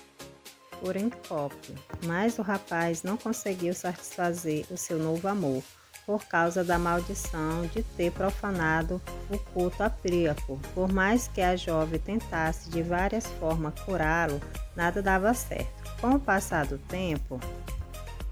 por 0.80 0.96
Encópio, 0.96 1.74
mas 2.04 2.38
o 2.38 2.42
rapaz 2.42 3.02
não 3.02 3.16
conseguiu 3.16 3.74
satisfazer 3.74 4.64
o 4.70 4.76
seu 4.76 4.98
novo 4.98 5.26
amor 5.26 5.64
por 6.06 6.24
causa 6.26 6.62
da 6.62 6.78
maldição 6.78 7.66
de 7.74 7.82
ter 7.82 8.12
profanado 8.12 9.02
o 9.28 9.36
culto 9.52 9.82
a 9.82 9.90
Príapo. 9.90 10.60
Por 10.72 10.92
mais 10.92 11.26
que 11.26 11.40
a 11.40 11.56
jovem 11.56 11.98
tentasse 11.98 12.70
de 12.70 12.80
várias 12.82 13.26
formas 13.26 13.74
curá-lo, 13.80 14.40
nada 14.76 15.02
dava 15.02 15.32
certo. 15.34 15.66
Com 16.00 16.12
o 16.12 16.20
passar 16.20 16.66
do 16.66 16.78
tempo, 16.78 17.40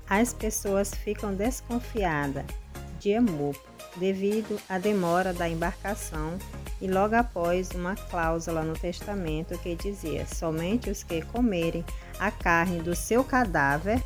as 0.09 0.33
pessoas 0.33 0.95
ficam 0.95 1.35
desconfiadas 1.35 2.45
de 3.01 3.11
Emupo 3.11 3.61
devido 3.97 4.61
à 4.69 4.79
demora 4.79 5.33
da 5.33 5.49
embarcação 5.49 6.39
e 6.81 6.89
logo 6.89 7.15
após 7.15 7.71
uma 7.71 7.95
cláusula 7.95 8.63
no 8.63 8.75
testamento 8.75 9.59
que 9.59 9.75
dizia: 9.75 10.27
somente 10.27 10.91
os 10.91 11.03
que 11.03 11.23
comerem 11.23 11.85
a 12.19 12.31
carne 12.31 12.83
do 12.83 12.95
seu 12.95 13.25
cadáver 13.25 14.03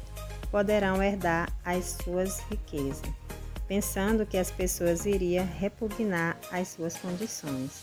poderão 0.51 1.03
herdar 1.03 1.53
as 1.65 1.97
suas 2.03 2.41
riquezas 2.51 3.03
pensando 3.69 4.25
que 4.25 4.39
as 4.39 4.51
pessoas 4.51 5.05
iriam 5.05 5.47
repugnar 5.47 6.39
as 6.51 6.69
suas 6.69 6.97
condições. 6.97 7.83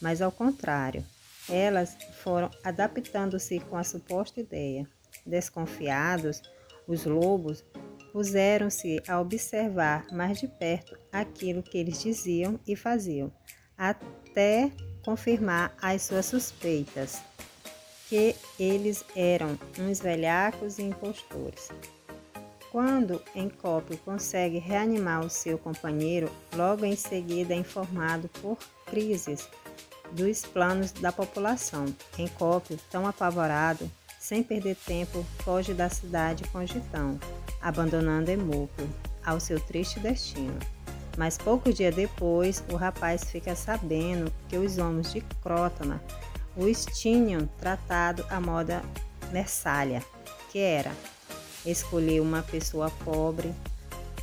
Mas 0.00 0.22
ao 0.22 0.30
contrário, 0.30 1.04
elas 1.48 1.96
foram 2.22 2.50
adaptando-se 2.62 3.60
com 3.60 3.76
a 3.76 3.84
suposta 3.84 4.40
ideia. 4.40 4.88
Desconfiados, 5.26 6.42
os 6.86 7.04
lobos 7.04 7.64
puseram-se 8.12 9.02
a 9.08 9.20
observar 9.20 10.06
mais 10.12 10.38
de 10.38 10.48
perto 10.48 10.96
aquilo 11.12 11.62
que 11.62 11.78
eles 11.78 12.00
diziam 12.00 12.60
e 12.66 12.76
faziam, 12.76 13.32
até 13.76 14.70
confirmar 15.04 15.76
as 15.80 16.02
suas 16.02 16.26
suspeitas, 16.26 17.20
que 18.08 18.36
eles 18.58 19.04
eram 19.16 19.58
uns 19.78 20.00
velhacos 20.00 20.78
e 20.78 20.82
impostores. 20.82 21.70
Quando 22.70 23.22
Encópio 23.34 23.96
consegue 23.98 24.58
reanimar 24.58 25.24
o 25.24 25.30
seu 25.30 25.56
companheiro, 25.58 26.30
logo 26.54 26.84
em 26.84 26.96
seguida 26.96 27.54
é 27.54 27.56
informado 27.56 28.28
por 28.40 28.58
crises 28.86 29.48
dos 30.14 30.42
planos 30.42 30.92
da 30.92 31.12
população. 31.12 31.86
Encópio, 32.18 32.78
tão 32.90 33.06
apavorado, 33.06 33.90
sem 34.18 34.42
perder 34.42 34.76
tempo, 34.76 35.24
foge 35.44 35.74
da 35.74 35.90
cidade 35.90 36.44
com 36.48 36.64
Gitão, 36.64 37.18
abandonando 37.60 38.30
Emúpio 38.30 38.88
ao 39.24 39.38
seu 39.38 39.60
triste 39.60 40.00
destino. 40.00 40.58
Mas 41.16 41.36
poucos 41.36 41.74
dias 41.74 41.94
depois, 41.94 42.64
o 42.72 42.76
rapaz 42.76 43.24
fica 43.24 43.54
sabendo 43.54 44.32
que 44.48 44.56
os 44.56 44.78
homens 44.78 45.12
de 45.12 45.20
Crótona 45.42 46.02
os 46.56 46.86
tinham 46.86 47.46
tratado 47.58 48.24
à 48.30 48.40
moda 48.40 48.82
Messália, 49.32 50.02
que 50.50 50.58
era 50.58 50.92
escolher 51.66 52.20
uma 52.20 52.42
pessoa 52.42 52.90
pobre 53.04 53.52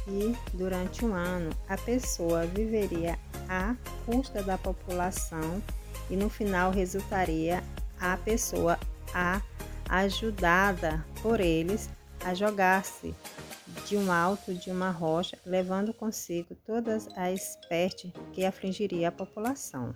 e 0.08 0.36
durante 0.54 1.06
um 1.06 1.14
ano 1.14 1.52
a 1.68 1.78
pessoa 1.78 2.46
viveria 2.46 3.20
à 3.48 3.76
custa 4.06 4.42
da 4.42 4.58
população 4.58 5.62
e 6.12 6.16
no 6.16 6.30
final 6.30 6.72
resultaria 6.72 7.64
a 8.00 8.18
pessoa 8.18 8.78
a 9.14 9.42
ajudada 9.90 11.04
por 11.24 11.40
eles 11.40 11.90
a 12.24 12.34
jogar-se 12.34 13.16
de 13.88 13.98
um 13.98 14.12
alto 14.12 14.54
de 14.54 14.70
uma 14.70 14.92
rocha, 14.92 15.38
levando 15.46 15.94
consigo 15.94 16.56
todas 16.66 17.08
as 17.18 17.58
pestes 17.68 18.12
que 18.34 18.46
afligiria 18.46 19.08
a 19.08 19.12
população. 19.12 19.96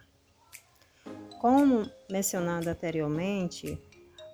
Como 1.39 1.89
mencionado 2.09 2.69
anteriormente, 2.69 3.79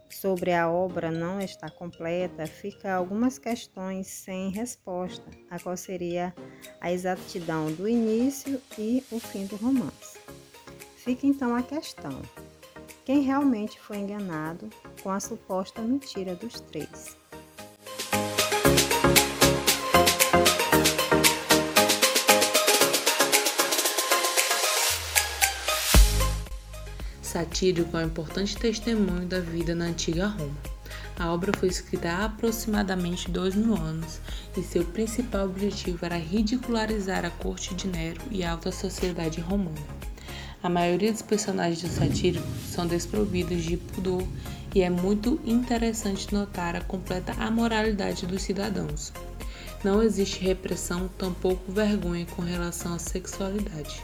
sobre 0.09 0.53
a 0.53 0.69
obra 0.69 1.11
não 1.11 1.39
está 1.41 1.69
completa, 1.69 2.45
fica 2.45 2.93
algumas 2.93 3.37
questões 3.37 4.07
sem 4.07 4.51
resposta, 4.51 5.25
a 5.49 5.59
qual 5.59 5.75
seria 5.75 6.33
a 6.79 6.91
exatidão 6.91 7.71
do 7.71 7.87
início 7.87 8.61
e 8.77 9.03
o 9.11 9.19
fim 9.19 9.45
do 9.45 9.55
romance. 9.55 10.19
Fica 11.03 11.25
então 11.25 11.55
a 11.55 11.63
questão: 11.63 12.21
quem 13.03 13.21
realmente 13.21 13.79
foi 13.79 13.97
enganado 13.97 14.69
com 15.01 15.09
a 15.09 15.19
suposta 15.19 15.81
mentira 15.81 16.35
dos 16.35 16.59
três? 16.59 17.17
satírico 27.23 27.97
é 27.97 28.03
um 28.03 28.07
importante 28.07 28.55
testemunho 28.55 29.25
da 29.25 29.39
vida 29.39 29.73
na 29.73 29.85
antiga 29.85 30.27
Roma. 30.27 30.55
A 31.17 31.33
obra 31.33 31.51
foi 31.57 31.69
escrita 31.69 32.09
há 32.09 32.25
aproximadamente 32.25 33.31
dois 33.31 33.55
mil 33.55 33.75
anos 33.75 34.19
e 34.55 34.61
seu 34.61 34.85
principal 34.85 35.45
objetivo 35.45 36.05
era 36.05 36.17
ridicularizar 36.17 37.25
a 37.25 37.31
corte 37.31 37.73
de 37.73 37.87
Nero 37.87 38.21
e 38.29 38.43
a 38.43 38.51
alta 38.51 38.71
sociedade 38.71 39.41
romana. 39.41 40.10
A 40.63 40.69
maioria 40.69 41.11
dos 41.11 41.23
personagens 41.23 41.81
do 41.81 41.89
satírico 41.89 42.47
são 42.69 42.85
desprovidos 42.85 43.63
de 43.63 43.77
pudor 43.77 44.23
e 44.75 44.81
é 44.81 44.89
muito 44.91 45.39
interessante 45.43 46.31
notar 46.31 46.75
a 46.75 46.81
completa 46.81 47.33
amoralidade 47.39 48.27
dos 48.27 48.43
cidadãos. 48.43 49.11
Não 49.83 50.03
existe 50.03 50.39
repressão, 50.43 51.07
tampouco 51.17 51.71
vergonha 51.71 52.27
com 52.27 52.43
relação 52.43 52.93
à 52.93 52.99
sexualidade. 52.99 54.03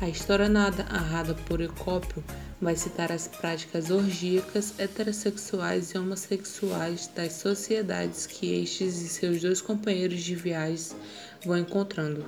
A 0.00 0.08
história 0.08 0.48
narrada 0.48 1.34
por 1.46 1.60
Ecópio 1.60 2.24
vai 2.60 2.74
citar 2.74 3.12
as 3.12 3.28
práticas 3.28 3.90
orgíacas, 3.90 4.72
heterossexuais 4.78 5.90
e 5.90 5.98
homossexuais 5.98 7.10
das 7.14 7.34
sociedades 7.34 8.26
que 8.26 8.62
estes 8.62 9.02
e 9.02 9.08
seus 9.08 9.42
dois 9.42 9.60
companheiros 9.60 10.22
de 10.22 10.34
viagens 10.34 10.96
vão 11.44 11.58
encontrando. 11.58 12.24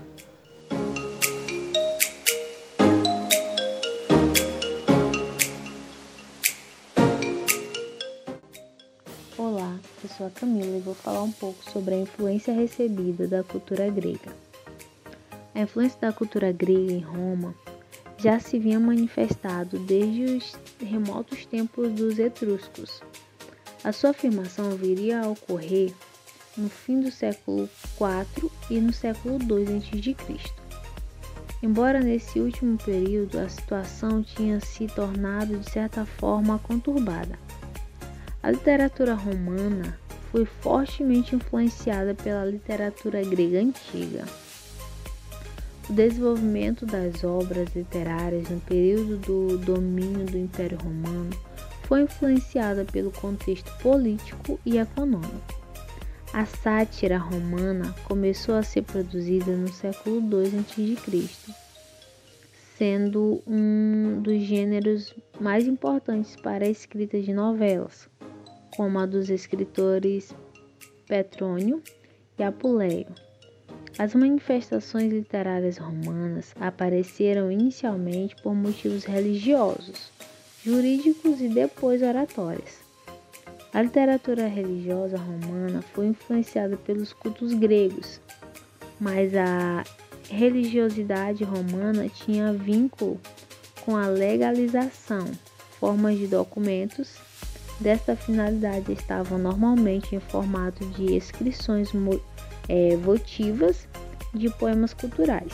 Sou 10.17 10.29
a 10.29 10.31
Camila 10.31 10.77
e 10.77 10.81
vou 10.81 10.95
falar 10.95 11.23
um 11.23 11.33
pouco 11.33 11.69
sobre 11.73 11.95
a 11.95 11.99
influência 11.99 12.55
recebida 12.55 13.27
da 13.27 13.43
cultura 13.43 13.91
grega. 13.91 14.33
A 15.53 15.61
influência 15.61 15.99
da 16.01 16.13
cultura 16.13 16.53
grega 16.53 16.93
em 16.93 17.01
Roma 17.01 17.55
já 18.17 18.39
se 18.39 18.59
vinha 18.59 18.79
manifestado 18.79 19.79
desde 19.81 20.25
os 20.25 20.57
remotos 20.81 21.45
tempos 21.47 21.93
dos 21.93 22.19
etruscos. 22.19 23.03
A 23.83 23.93
sua 23.93 24.11
afirmação 24.11 24.71
viria 24.71 25.21
a 25.21 25.29
ocorrer 25.29 25.93
no 26.57 26.69
fim 26.69 27.01
do 27.01 27.11
século 27.11 27.69
IV 27.99 28.51
e 28.71 28.81
no 28.81 28.93
século 28.93 29.39
II 29.41 29.79
a.C. 29.79 30.39
Embora 31.61 32.01
nesse 32.01 32.39
último 32.39 32.79
período 32.79 33.39
a 33.39 33.49
situação 33.49 34.23
tinha 34.23 34.61
se 34.61 34.87
tornado 34.87 35.59
de 35.59 35.69
certa 35.69 36.07
forma 36.07 36.59
conturbada. 36.61 37.37
A 38.43 38.51
literatura 38.51 39.15
romana 39.15 40.04
foi 40.35 40.45
fortemente 40.45 41.37
influenciada 41.37 42.13
pela 42.13 42.45
literatura 42.45 43.23
grega 43.23 43.61
antiga. 43.61 44.25
O 45.89 45.93
desenvolvimento 45.93 46.85
das 46.85 47.23
obras 47.23 47.73
literárias 47.73 48.51
no 48.51 48.59
período 48.63 49.17
do 49.19 49.59
domínio 49.59 50.27
do 50.27 50.37
Império 50.37 50.77
Romano 50.79 51.31
foi 51.85 52.03
influenciada 52.03 52.85
pelo 52.85 53.13
contexto 53.13 53.71
político 53.79 54.59
e 54.67 54.77
econômico. 54.77 55.55
A 56.33 56.45
sátira 56.45 57.17
romana 57.17 57.95
começou 58.03 58.57
a 58.57 58.65
ser 58.65 58.83
produzida 58.83 59.53
no 59.53 59.69
século 59.69 60.17
II 60.17 60.59
a.C., 60.59 61.55
sendo 62.77 63.41
um 63.47 64.21
dos 64.21 64.43
gêneros 64.43 65.15
mais 65.41 65.65
importantes 65.65 66.35
para 66.35 66.65
a 66.65 66.69
escrita 66.69 67.21
de 67.23 67.33
novelas, 67.33 68.09
como 68.77 68.99
a 68.99 69.07
dos 69.07 69.31
escritores 69.31 70.35
Petrônio 71.07 71.83
e 72.39 72.43
Apuleio. 72.43 73.07
As 73.99 74.15
manifestações 74.15 75.13
literárias 75.13 75.79
romanas 75.79 76.53
apareceram 76.61 77.51
inicialmente 77.51 78.35
por 78.43 78.55
motivos 78.55 79.05
religiosos, 79.05 80.11
jurídicos 80.65 81.41
e 81.41 81.49
depois 81.49 82.03
oratórios. 82.03 82.79
A 83.73 83.83
literatura 83.83 84.47
religiosa 84.47 85.17
romana 85.17 85.83
foi 85.93 86.07
influenciada 86.07 86.77
pelos 86.77 87.13
cultos 87.13 87.53
gregos, 87.53 88.21
mas 89.01 89.35
a 89.35 89.85
religiosidade 90.29 91.45
romana 91.45 92.09
tinha 92.09 92.53
vínculo 92.53 93.21
com 93.85 93.97
a 93.97 94.07
legalização, 94.09 95.31
formas 95.79 96.19
de 96.19 96.27
documentos. 96.27 97.17
Desta 97.81 98.15
finalidade 98.15 98.93
estavam 98.93 99.39
normalmente 99.39 100.15
em 100.15 100.21
formato 100.21 100.85
de 100.91 101.17
inscrições 101.17 101.91
é, 102.69 102.97
votivas 102.97 103.89
de 104.33 104.49
poemas 104.51 104.95
culturais. 104.95 105.53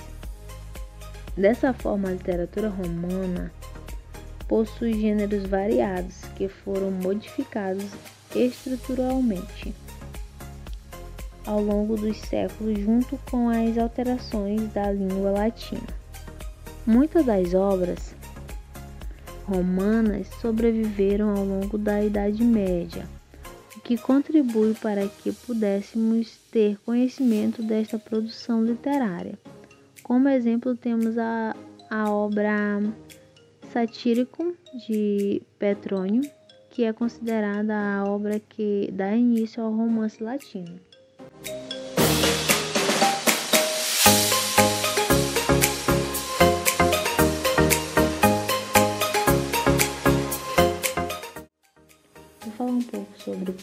Dessa 1.37 1.73
forma, 1.73 2.09
a 2.09 2.13
literatura 2.13 2.69
romana 2.69 3.53
possui 4.47 5.01
gêneros 5.01 5.47
variados 5.47 6.23
que 6.37 6.49
foram 6.49 6.91
modificados 6.91 7.87
estruturalmente 8.35 9.75
ao 11.47 11.61
longo 11.63 11.97
dos 11.97 12.17
séculos 12.19 12.79
junto 12.79 13.19
com 13.31 13.49
as 13.49 13.79
alterações 13.79 14.73
da 14.73 14.93
língua 14.93 15.31
latina. 15.31 15.87
Muitas 16.87 17.25
das 17.25 17.55
obras 17.55 18.15
romanas 19.51 20.29
sobreviveram 20.41 21.31
ao 21.31 21.45
longo 21.45 21.77
da 21.77 22.01
Idade 22.03 22.45
Média 22.45 23.05
que 23.83 23.99
contribui 23.99 24.75
para 24.75 25.09
que 25.09 25.33
pudéssemos 25.33 26.39
ter 26.53 26.79
conhecimento 26.85 27.61
desta 27.61 27.99
produção 27.99 28.65
literária. 28.65 29.37
Como 30.05 30.29
exemplo, 30.29 30.77
temos 30.77 31.19
a, 31.19 31.57
a 31.89 32.09
obra 32.09 32.81
Satíricum 33.73 34.55
de 34.87 35.43
Petrônio, 35.59 36.23
que 36.71 36.85
é 36.85 36.93
considerada 36.93 37.75
a 37.75 38.05
obra 38.05 38.39
que 38.39 38.89
dá 38.93 39.17
início 39.17 39.63
ao 39.63 39.75
romance 39.75 40.23
latino. 40.23 40.79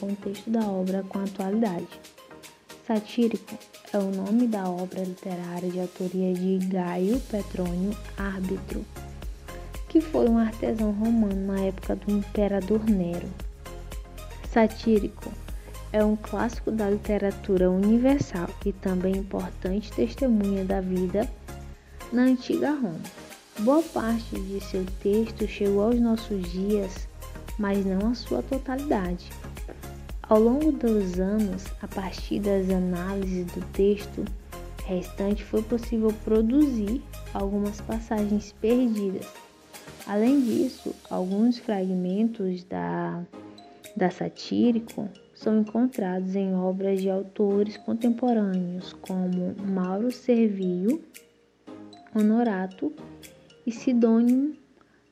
Contexto 0.08 0.50
da 0.50 0.62
obra 0.62 1.04
com 1.10 1.20
a 1.20 1.24
atualidade. 1.24 1.88
Satírico 2.86 3.58
é 3.92 3.98
o 3.98 4.10
nome 4.10 4.48
da 4.48 4.70
obra 4.70 5.02
literária 5.02 5.70
de 5.70 5.80
autoria 5.82 6.34
de 6.34 6.58
Gaio 6.68 7.20
Petrônio 7.30 7.92
Árbitro, 8.18 8.86
que 9.90 10.00
foi 10.00 10.30
um 10.30 10.38
artesão 10.38 10.92
romano 10.92 11.48
na 11.48 11.60
época 11.60 11.98
do 11.98 12.12
imperador 12.12 12.90
Nero. 12.90 13.28
Satírico 14.50 15.30
é 15.92 16.04
um 16.04 16.16
clássico 16.16 16.72
da 16.72 16.90
literatura 16.90 17.70
universal 17.70 18.50
e 18.66 18.72
também 18.72 19.18
importante 19.18 19.92
testemunha 19.92 20.64
da 20.64 20.80
vida 20.80 21.30
na 22.14 22.24
antiga 22.24 22.72
Roma. 22.72 23.02
Boa 23.60 23.84
parte 23.84 24.40
de 24.40 24.64
seu 24.64 24.86
texto 25.02 25.46
chegou 25.48 25.84
aos 25.84 26.00
nossos 26.00 26.50
dias, 26.52 27.10
mas 27.60 27.86
não 27.86 28.12
a 28.12 28.16
sua 28.16 28.42
totalidade. 28.44 29.30
Ao 30.30 30.42
longo 30.42 30.74
dos 30.74 31.22
anos, 31.22 31.64
a 31.82 31.88
partir 31.88 32.42
das 32.42 32.70
análises 32.70 33.46
do 33.46 33.62
texto 33.72 34.26
restante, 34.86 35.42
foi 35.42 35.64
possível 35.64 36.14
produzir 36.26 37.02
algumas 37.34 37.80
passagens 37.80 38.52
perdidas. 38.60 39.26
Além 40.06 40.42
disso, 40.42 40.94
alguns 41.10 41.58
fragmentos 41.60 42.66
da, 42.66 43.24
da 43.96 44.10
satírico 44.10 45.08
são 45.34 45.62
encontrados 45.62 46.36
em 46.36 46.54
obras 46.54 47.00
de 47.00 47.10
autores 47.10 47.78
contemporâneos 47.78 48.92
como 49.00 49.56
Mauro 49.66 50.12
Servio, 50.12 51.02
Honorato 52.14 52.92
e 53.66 53.72
Sidônio 53.72 54.58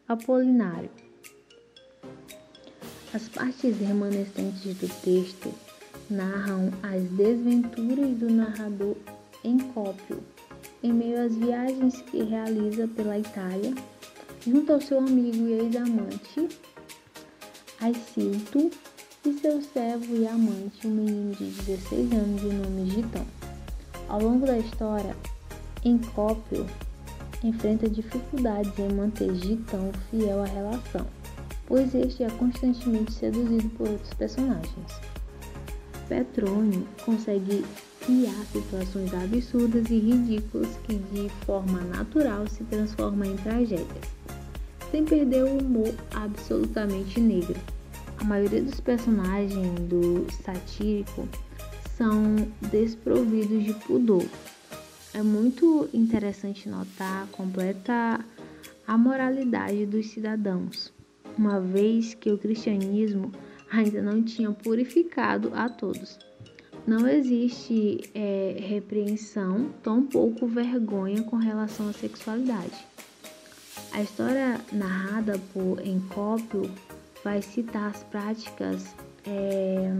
Apolinário. 0.09 1.04
As 3.15 3.29
partes 3.29 3.77
remanescentes 3.77 4.75
do 4.75 4.89
texto 5.01 5.49
narram 6.09 6.69
as 6.83 7.01
desventuras 7.11 8.09
do 8.17 8.29
narrador 8.29 8.97
em 9.41 9.57
cópio, 9.57 10.21
em 10.83 10.91
meio 10.91 11.23
às 11.23 11.33
viagens 11.33 12.01
que 12.01 12.21
realiza 12.23 12.89
pela 12.89 13.17
Itália, 13.17 13.73
junto 14.45 14.73
ao 14.73 14.81
seu 14.81 14.99
amigo 14.99 15.47
e 15.47 15.53
ex-amante, 15.53 16.49
Aicilto, 17.79 18.69
e 19.25 19.33
seu 19.39 19.61
servo 19.61 20.13
e 20.13 20.27
amante, 20.27 20.85
um 20.85 20.91
menino 20.91 21.35
de 21.35 21.45
16 21.51 22.11
anos 22.11 22.41
de 22.41 22.47
nome 22.47 22.91
Gitão. 22.91 23.25
Ao 24.09 24.21
longo 24.21 24.45
da 24.45 24.57
história, 24.57 25.15
Encópio 25.85 26.65
enfrenta 27.41 27.89
dificuldades 27.89 28.77
em 28.77 28.93
manter 28.93 29.33
Gitão 29.35 29.89
fiel 30.11 30.43
à 30.43 30.45
relação, 30.47 31.07
pois 31.67 31.93
este 31.95 32.23
é 32.23 32.29
constantemente 32.31 33.11
seduzido 33.13 33.69
por 33.71 33.89
outros 33.89 34.13
personagens. 34.13 35.01
Petrônio 36.07 36.87
consegue 37.03 37.65
criar 38.05 38.45
situações 38.51 39.11
absurdas 39.13 39.89
e 39.89 39.99
ridículas 39.99 40.69
que 40.83 40.95
de 40.95 41.29
forma 41.45 41.81
natural 41.81 42.47
se 42.47 42.63
transformam 42.65 43.31
em 43.31 43.35
tragédias, 43.37 44.05
sem 44.91 45.03
perder 45.03 45.43
o 45.43 45.57
humor 45.57 45.93
absolutamente 46.11 47.19
negro. 47.19 47.59
A 48.19 48.23
maioria 48.23 48.61
dos 48.61 48.79
personagens 48.79 49.79
do 49.81 50.27
satírico 50.43 51.27
são 51.97 52.35
desprovidos 52.71 53.63
de 53.63 53.73
pudor. 53.85 54.25
É 55.13 55.23
muito 55.23 55.89
interessante 55.93 56.69
notar 56.69 57.23
a 57.23 57.27
completa 57.27 58.19
amoralidade 58.87 59.85
dos 59.85 60.09
cidadãos, 60.11 60.93
uma 61.37 61.59
vez 61.59 62.13
que 62.13 62.31
o 62.31 62.37
cristianismo 62.37 63.31
ainda 63.71 64.01
não 64.01 64.23
tinha 64.23 64.51
purificado 64.51 65.51
a 65.53 65.69
todos. 65.69 66.17
Não 66.87 67.07
existe 67.07 68.09
é, 68.13 68.57
repreensão, 68.59 69.69
tampouco 69.81 70.45
vergonha 70.45 71.23
com 71.23 71.35
relação 71.35 71.89
à 71.89 71.93
sexualidade. 71.93 72.85
A 73.91 74.03
história 74.03 74.61
narrada 74.71 75.39
por 75.53 75.85
Encópio 75.85 76.69
vai 77.23 77.41
citar 77.41 77.89
as 77.89 78.03
práticas 78.03 78.93
é, 79.25 79.91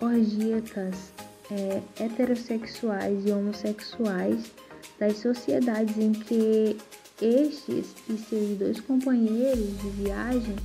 orgíacas 0.00 1.12
é, 1.50 1.82
heterossexuais 2.02 3.26
e 3.26 3.32
homossexuais 3.32 4.50
das 4.98 5.18
sociedades 5.18 5.98
em 5.98 6.12
que 6.12 6.76
estes 7.22 7.94
e 8.08 8.16
seus 8.16 8.58
dois 8.58 8.80
companheiros 8.80 9.78
de 9.80 9.88
viagem 9.90 10.56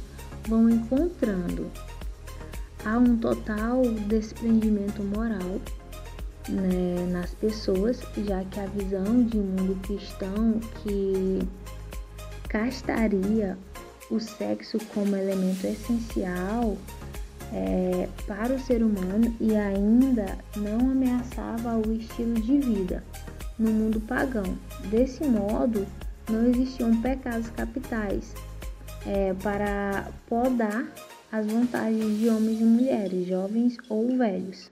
vão 0.47 0.69
encontrando. 0.69 1.69
Há 2.83 2.97
um 2.97 3.17
total 3.17 3.81
desprendimento 4.07 5.03
moral 5.03 5.61
né, 6.49 7.07
nas 7.11 7.33
pessoas, 7.35 7.99
já 8.25 8.43
que 8.45 8.59
a 8.59 8.65
visão 8.65 9.23
de 9.23 9.37
mundo 9.37 9.79
cristão 9.83 10.59
que 10.81 11.39
castaria 12.49 13.57
o 14.09 14.19
sexo 14.19 14.77
como 14.93 15.15
elemento 15.15 15.67
essencial 15.67 16.77
é, 17.53 18.07
para 18.25 18.53
o 18.53 18.59
ser 18.59 18.81
humano 18.81 19.35
e 19.39 19.55
ainda 19.55 20.37
não 20.55 20.91
ameaçava 20.91 21.75
o 21.75 21.91
estilo 21.91 22.35
de 22.35 22.59
vida 22.59 23.03
no 23.59 23.69
mundo 23.69 23.99
pagão. 24.01 24.57
Desse 24.89 25.23
modo, 25.25 25.85
não 26.29 26.47
existiam 26.47 27.01
pecados 27.01 27.49
capitais 27.49 28.33
é, 29.05 29.33
para 29.35 30.11
podar 30.27 30.91
as 31.31 31.45
vantagens 31.45 32.17
de 32.17 32.29
homens 32.29 32.59
e 32.59 32.63
mulheres, 32.63 33.27
jovens 33.27 33.77
ou 33.89 34.17
velhos. 34.17 34.71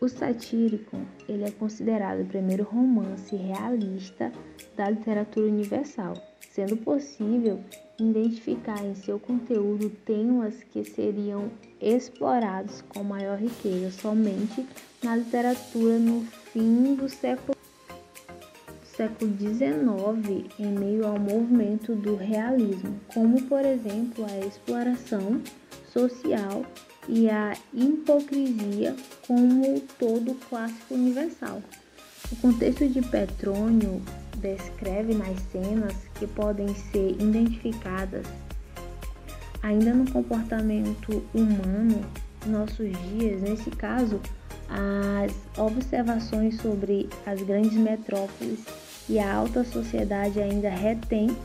O 0.00 0.08
satírico 0.08 1.00
ele 1.28 1.44
é 1.44 1.50
considerado 1.50 2.22
o 2.22 2.26
primeiro 2.26 2.64
romance 2.64 3.34
realista 3.34 4.30
da 4.76 4.90
literatura 4.90 5.46
universal 5.46 6.14
sendo 6.54 6.76
possível 6.76 7.58
identificar 7.98 8.80
em 8.84 8.94
seu 8.94 9.18
conteúdo 9.18 9.90
temas 10.04 10.62
que 10.62 10.84
seriam 10.84 11.50
explorados 11.80 12.80
com 12.82 13.02
maior 13.02 13.38
riqueza 13.38 13.90
somente 13.90 14.64
na 15.02 15.16
literatura 15.16 15.98
no 15.98 16.20
fim 16.52 16.94
do 16.94 17.08
século 17.08 17.53
século 18.96 19.32
XIX 19.38 20.46
em 20.58 20.66
meio 20.66 21.06
ao 21.06 21.18
movimento 21.18 21.94
do 21.94 22.16
realismo, 22.16 22.98
como 23.12 23.42
por 23.42 23.64
exemplo 23.64 24.24
a 24.24 24.46
exploração 24.46 25.40
social 25.92 26.64
e 27.08 27.28
a 27.28 27.54
hipocrisia 27.72 28.94
como 29.26 29.80
todo 29.98 30.34
clássico 30.48 30.94
universal. 30.94 31.62
O 32.32 32.36
contexto 32.36 32.88
de 32.88 33.02
Petrônio 33.02 34.00
descreve 34.38 35.14
nas 35.14 35.38
cenas 35.52 35.94
que 36.14 36.26
podem 36.26 36.68
ser 36.74 37.10
identificadas 37.20 38.26
ainda 39.62 39.94
no 39.94 40.10
comportamento 40.10 41.24
humano 41.34 42.04
em 42.46 42.50
nossos 42.50 42.90
dias, 43.08 43.40
nesse 43.40 43.70
caso, 43.70 44.20
as 44.68 45.32
observações 45.58 46.56
sobre 46.60 47.08
as 47.24 47.40
grandes 47.42 47.72
metrópoles 47.74 48.60
e 49.08 49.18
a 49.18 49.34
alta 49.34 49.64
sociedade 49.64 50.40
ainda 50.40 50.70
retém 50.70 51.36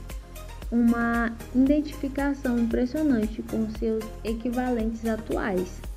uma 0.71 1.35
identificação 1.53 2.59
impressionante 2.59 3.41
com 3.43 3.69
seus 3.77 4.03
equivalentes 4.23 5.05
atuais. 5.05 5.89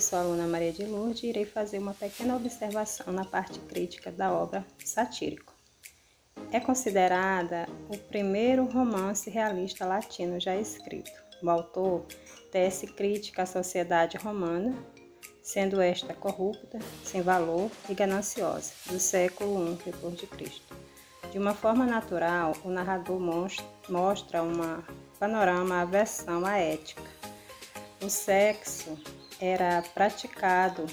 eu 0.00 0.02
sou 0.02 0.18
a 0.18 0.22
aluna 0.22 0.46
Maria 0.46 0.72
de 0.72 0.86
Lourdes 0.86 1.22
e 1.22 1.26
irei 1.26 1.44
fazer 1.44 1.76
uma 1.76 1.92
pequena 1.92 2.34
observação 2.34 3.12
na 3.12 3.22
parte 3.22 3.58
crítica 3.58 4.10
da 4.10 4.32
obra 4.32 4.64
Satírico. 4.82 5.52
É 6.50 6.58
considerada 6.58 7.68
o 7.86 7.98
primeiro 7.98 8.64
romance 8.64 9.28
realista 9.28 9.84
latino 9.84 10.40
já 10.40 10.56
escrito. 10.56 11.12
O 11.42 11.50
autor 11.50 12.06
tece 12.50 12.86
crítica 12.86 13.42
à 13.42 13.46
sociedade 13.46 14.16
romana, 14.16 14.74
sendo 15.42 15.80
esta 15.80 16.14
corrupta, 16.14 16.78
sem 17.04 17.22
valor 17.22 17.70
e 17.88 17.94
gananciosa, 17.94 18.72
do 18.86 19.00
século 19.00 19.78
I 19.86 19.92
d.C. 19.92 20.52
De 21.30 21.38
uma 21.38 21.54
forma 21.54 21.86
natural, 21.86 22.54
o 22.64 22.70
narrador 22.70 23.20
mostra 23.88 24.42
uma 24.42 24.84
panorama 25.18 25.82
aversão 25.82 26.44
à 26.44 26.56
ética. 26.58 27.02
O 28.02 28.08
sexo 28.08 28.98
era 29.40 29.82
praticado 29.94 30.86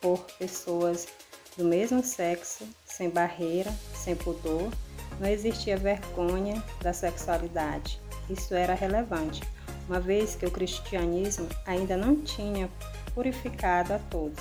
por 0.00 0.18
pessoas 0.38 1.08
do 1.56 1.64
mesmo 1.64 2.02
sexo, 2.02 2.66
sem 2.84 3.10
barreira, 3.10 3.70
sem 3.94 4.14
pudor, 4.16 4.70
não 5.18 5.28
existia 5.28 5.76
vergonha 5.76 6.62
da 6.80 6.92
sexualidade. 6.92 8.00
Isso 8.28 8.54
era 8.54 8.74
relevante, 8.74 9.42
uma 9.90 9.98
vez 9.98 10.36
que 10.36 10.46
o 10.46 10.50
cristianismo 10.52 11.48
ainda 11.66 11.96
não 11.96 12.14
tinha 12.14 12.70
purificado 13.12 13.92
a 13.92 13.98
todos, 13.98 14.38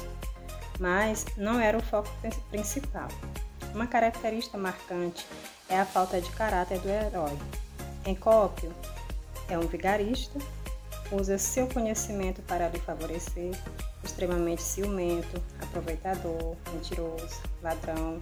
mas 0.79 1.25
não 1.35 1.59
era 1.59 1.75
o 1.75 1.81
foco 1.81 2.07
principal. 2.51 3.07
Uma 3.73 3.88
característica 3.88 4.59
marcante 4.59 5.25
é 5.67 5.79
a 5.79 5.85
falta 5.88 6.21
de 6.21 6.29
caráter 6.33 6.79
do 6.79 6.88
herói. 6.88 7.35
Encópio 8.05 8.71
é 9.49 9.57
um 9.57 9.65
vigarista, 9.65 10.38
usa 11.12 11.39
seu 11.39 11.65
conhecimento 11.67 12.43
para 12.43 12.69
lhe 12.69 12.79
favorecer, 12.79 13.57
extremamente 14.03 14.62
ciumento, 14.62 15.41
aproveitador, 15.63 16.55
mentiroso, 16.71 17.41
ladrão, 17.63 18.19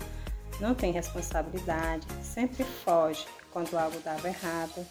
não 0.61 0.73
tem 0.73 0.93
responsabilidade, 0.93 2.07
sempre 2.23 2.63
foge 2.63 3.27
quando 3.51 3.77
algo 3.77 3.99
dava 3.99 4.29
errado. 4.29 4.87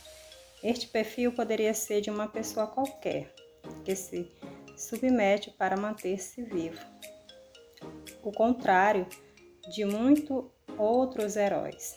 Este 0.62 0.86
perfil 0.88 1.32
poderia 1.32 1.74
ser 1.74 2.00
de 2.00 2.10
uma 2.10 2.28
pessoa 2.28 2.66
qualquer, 2.66 3.32
que 3.84 3.94
se 3.94 4.30
submete 4.76 5.50
para 5.50 5.76
manter-se 5.76 6.42
vivo. 6.42 6.80
O 8.22 8.32
contrário 8.32 9.06
de 9.74 9.84
muitos 9.84 10.44
outros 10.76 11.36
heróis. 11.36 11.96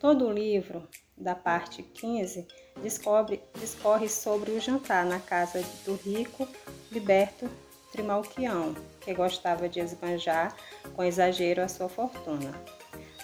Todo 0.00 0.26
o 0.26 0.32
livro, 0.32 0.88
da 1.16 1.34
parte 1.34 1.82
15, 1.82 2.46
descobre, 2.82 3.42
discorre 3.58 4.08
sobre 4.08 4.50
o 4.52 4.60
jantar 4.60 5.04
na 5.04 5.18
casa 5.18 5.62
do 5.84 5.94
rico 5.94 6.46
liberto 6.92 7.48
Trimalquião, 7.92 8.74
que 9.00 9.14
gostava 9.14 9.68
de 9.68 9.80
esbanjar 9.80 10.54
com 10.94 11.02
exagero 11.02 11.62
a 11.62 11.68
sua 11.68 11.88
fortuna. 11.88 12.52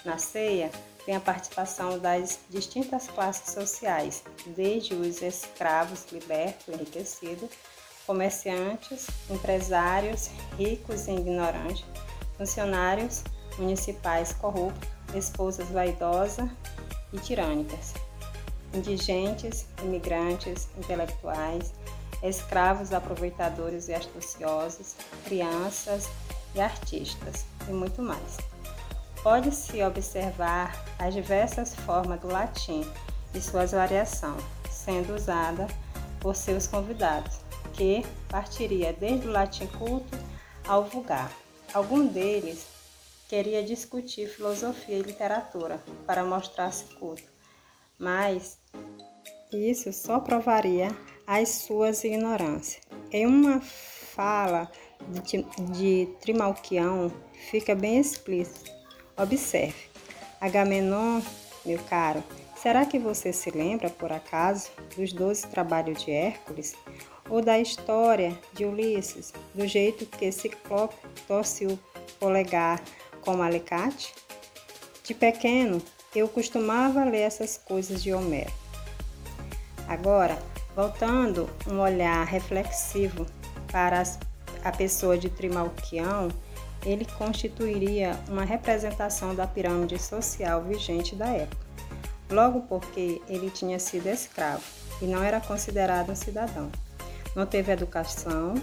Na 0.04 0.18
ceia, 0.18 0.70
tem 1.04 1.16
a 1.16 1.20
participação 1.20 1.98
das 1.98 2.38
distintas 2.48 3.08
classes 3.08 3.52
sociais, 3.52 4.22
desde 4.46 4.94
os 4.94 5.20
escravos 5.22 6.06
libertos, 6.12 6.68
enriquecidos, 6.68 7.50
comerciantes, 8.06 9.06
empresários, 9.30 10.30
ricos 10.56 11.08
e 11.08 11.12
ignorantes, 11.12 11.84
funcionários 12.36 13.22
municipais 13.58 14.32
corruptos, 14.32 14.88
esposas 15.14 15.68
vaidosas 15.68 16.48
e 17.12 17.18
tirânicas, 17.18 17.94
indigentes, 18.72 19.66
imigrantes, 19.82 20.68
intelectuais, 20.76 21.72
escravos 22.22 22.92
aproveitadores 22.92 23.88
e 23.88 23.94
astuciosos, 23.94 24.94
crianças 25.24 26.08
e 26.54 26.60
artistas, 26.60 27.44
e 27.68 27.72
muito 27.72 28.00
mais. 28.02 28.51
Pode-se 29.22 29.80
observar 29.82 30.84
as 30.98 31.14
diversas 31.14 31.74
formas 31.74 32.20
do 32.20 32.26
latim 32.26 32.84
e 33.32 33.40
suas 33.40 33.70
variações, 33.70 34.42
sendo 34.68 35.14
usada 35.14 35.68
por 36.20 36.34
seus 36.34 36.66
convidados, 36.66 37.38
que 37.72 38.04
partiria 38.28 38.92
desde 38.92 39.28
o 39.28 39.30
latim 39.30 39.66
culto 39.78 40.18
ao 40.66 40.84
vulgar. 40.84 41.32
Algum 41.72 42.06
deles 42.06 42.66
queria 43.28 43.62
discutir 43.62 44.28
filosofia 44.28 44.98
e 44.98 45.02
literatura 45.02 45.80
para 46.04 46.24
mostrar-se 46.24 46.84
culto, 46.96 47.30
mas 47.98 48.58
isso 49.52 49.92
só 49.92 50.18
provaria 50.18 50.88
as 51.26 51.48
suas 51.48 52.02
ignorâncias. 52.02 52.82
Em 53.12 53.26
uma 53.26 53.60
fala 53.60 54.68
de, 55.22 55.44
de 55.72 56.08
Trimalquião 56.20 57.12
fica 57.50 57.74
bem 57.74 57.98
explícito. 57.98 58.71
Observe. 59.16 59.90
Agamenon, 60.40 61.20
meu 61.64 61.78
caro, 61.84 62.22
será 62.56 62.84
que 62.84 62.98
você 62.98 63.32
se 63.32 63.50
lembra, 63.50 63.88
por 63.90 64.10
acaso, 64.12 64.70
dos 64.96 65.12
doze 65.12 65.46
trabalhos 65.46 66.02
de 66.02 66.10
Hércules? 66.10 66.74
Ou 67.28 67.40
da 67.40 67.58
história 67.58 68.38
de 68.52 68.64
Ulisses, 68.64 69.32
do 69.54 69.66
jeito 69.66 70.06
que 70.06 70.32
Ciclope 70.32 70.96
torce 71.26 71.66
o 71.66 71.78
polegar 72.18 72.82
como 73.20 73.42
alicate? 73.42 74.12
De 75.04 75.14
pequeno, 75.14 75.80
eu 76.14 76.28
costumava 76.28 77.04
ler 77.04 77.22
essas 77.22 77.56
coisas 77.56 78.02
de 78.02 78.12
Homero. 78.12 78.52
Agora, 79.88 80.38
Voltando 80.74 81.50
um 81.66 81.80
olhar 81.80 82.24
reflexivo 82.24 83.26
para 83.70 84.02
a 84.64 84.72
pessoa 84.72 85.18
de 85.18 85.28
Trimalquião, 85.28 86.28
ele 86.84 87.04
constituiria 87.04 88.18
uma 88.28 88.44
representação 88.44 89.34
da 89.34 89.46
pirâmide 89.46 89.98
social 89.98 90.62
vigente 90.62 91.14
da 91.14 91.28
época, 91.28 91.66
logo 92.30 92.62
porque 92.62 93.20
ele 93.28 93.50
tinha 93.50 93.78
sido 93.78 94.08
escravo 94.08 94.62
e 95.00 95.06
não 95.06 95.22
era 95.22 95.40
considerado 95.40 96.10
um 96.10 96.16
cidadão. 96.16 96.70
Não 97.34 97.46
teve 97.46 97.72
educação, 97.72 98.54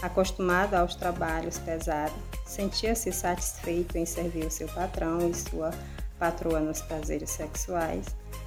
acostumado 0.00 0.74
aos 0.74 0.94
trabalhos 0.94 1.58
pesados, 1.58 2.16
sentia-se 2.46 3.12
satisfeito 3.12 3.96
em 3.96 4.04
servir 4.04 4.46
o 4.46 4.50
seu 4.50 4.68
patrão 4.68 5.28
e 5.28 5.34
sua 5.34 5.70
patroa 6.18 6.60
nos 6.60 6.80
prazeres 6.82 7.30
sexuais. 7.30 8.06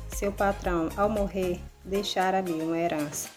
Seu 0.09 0.31
patrão, 0.31 0.89
ao 0.95 1.09
morrer, 1.09 1.59
deixara 1.83 2.37
ali 2.37 2.53
uma 2.53 2.77
herança. 2.77 3.29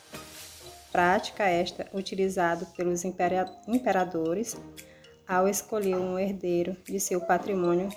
Prática 0.93 1.45
esta 1.45 1.87
utilizada 1.93 2.67
pelos 2.77 3.05
imperadores 3.05 4.57
ao 5.29 5.47
escolher 5.47 5.97
um 5.97 6.19
herdeiro 6.19 6.75
de 6.85 6.99
seu 6.99 7.21
patrimônio 7.21 7.91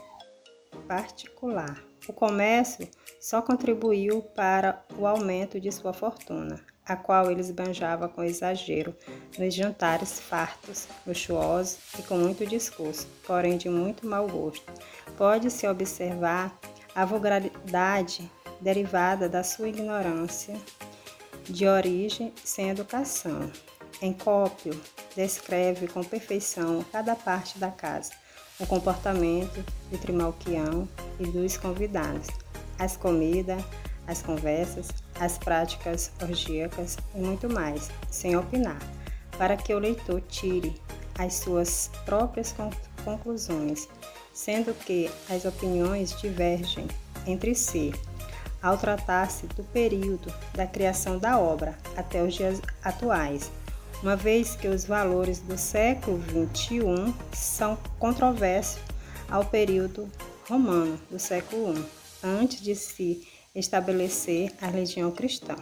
particular. 0.87 1.81
O 2.07 2.11
comércio 2.11 2.87
só 3.21 3.41
contribuiu 3.41 4.21
para 4.21 4.83
o 4.97 5.07
aumento 5.07 5.59
de 5.59 5.71
sua 5.71 5.93
fortuna, 5.93 6.59
a 6.85 6.95
qual 6.95 7.31
ele 7.31 7.39
esbanjava 7.39 8.09
com 8.09 8.23
exagero 8.23 8.93
nos 9.37 9.53
jantares 9.53 10.19
fartos, 10.19 10.87
luxuosos 11.07 11.79
e 11.97 12.03
com 12.03 12.17
muito 12.17 12.45
discurso, 12.45 13.07
porém 13.25 13.57
de 13.57 13.69
muito 13.69 14.05
mau 14.05 14.27
gosto. 14.27 14.65
Pode-se 15.15 15.67
observar 15.67 16.59
a 16.93 17.05
vulgaridade 17.05 18.29
derivada 18.59 19.29
da 19.29 19.43
sua 19.43 19.69
ignorância 19.69 20.55
de 21.45 21.67
origem 21.67 22.33
sem 22.43 22.69
educação. 22.69 23.49
Encópio 24.01 24.79
descreve 25.15 25.87
com 25.87 26.03
perfeição 26.03 26.85
cada 26.91 27.15
parte 27.15 27.57
da 27.57 27.69
casa, 27.69 28.11
o 28.59 28.65
comportamento 28.65 29.63
de 29.89 29.97
Trimalquião 29.97 30.87
e 31.19 31.25
dos 31.25 31.57
convidados, 31.57 32.27
as 32.77 32.95
comidas, 32.95 33.63
as 34.07 34.21
conversas, 34.21 34.87
as 35.19 35.37
práticas 35.37 36.11
orgíacas 36.21 36.97
e 37.15 37.19
muito 37.19 37.51
mais, 37.51 37.89
sem 38.09 38.35
opinar, 38.35 38.79
para 39.37 39.57
que 39.57 39.73
o 39.73 39.79
leitor 39.79 40.21
tire 40.21 40.75
as 41.17 41.35
suas 41.35 41.91
próprias 42.05 42.53
conclusões, 43.03 43.87
sendo 44.33 44.73
que 44.73 45.09
as 45.29 45.45
opiniões 45.45 46.19
divergem 46.19 46.87
entre 47.25 47.53
si. 47.53 47.93
Ao 48.61 48.77
tratar-se 48.77 49.47
do 49.47 49.63
período 49.63 50.31
da 50.53 50.67
criação 50.67 51.17
da 51.17 51.39
obra 51.39 51.75
até 51.97 52.21
os 52.21 52.35
dias 52.35 52.61
atuais, 52.83 53.51
uma 54.01 54.15
vez 54.15 54.55
que 54.55 54.67
os 54.67 54.85
valores 54.85 55.39
do 55.39 55.57
século 55.57 56.21
XXI 56.23 57.13
são 57.33 57.77
controversos 57.99 58.81
ao 59.29 59.45
período 59.45 60.09
romano 60.47 60.99
do 61.09 61.19
século 61.19 61.73
I, 61.73 61.85
antes 62.23 62.61
de 62.61 62.75
se 62.75 63.27
estabelecer 63.53 64.53
a 64.61 64.67
religião 64.67 65.11
cristã. 65.11 65.55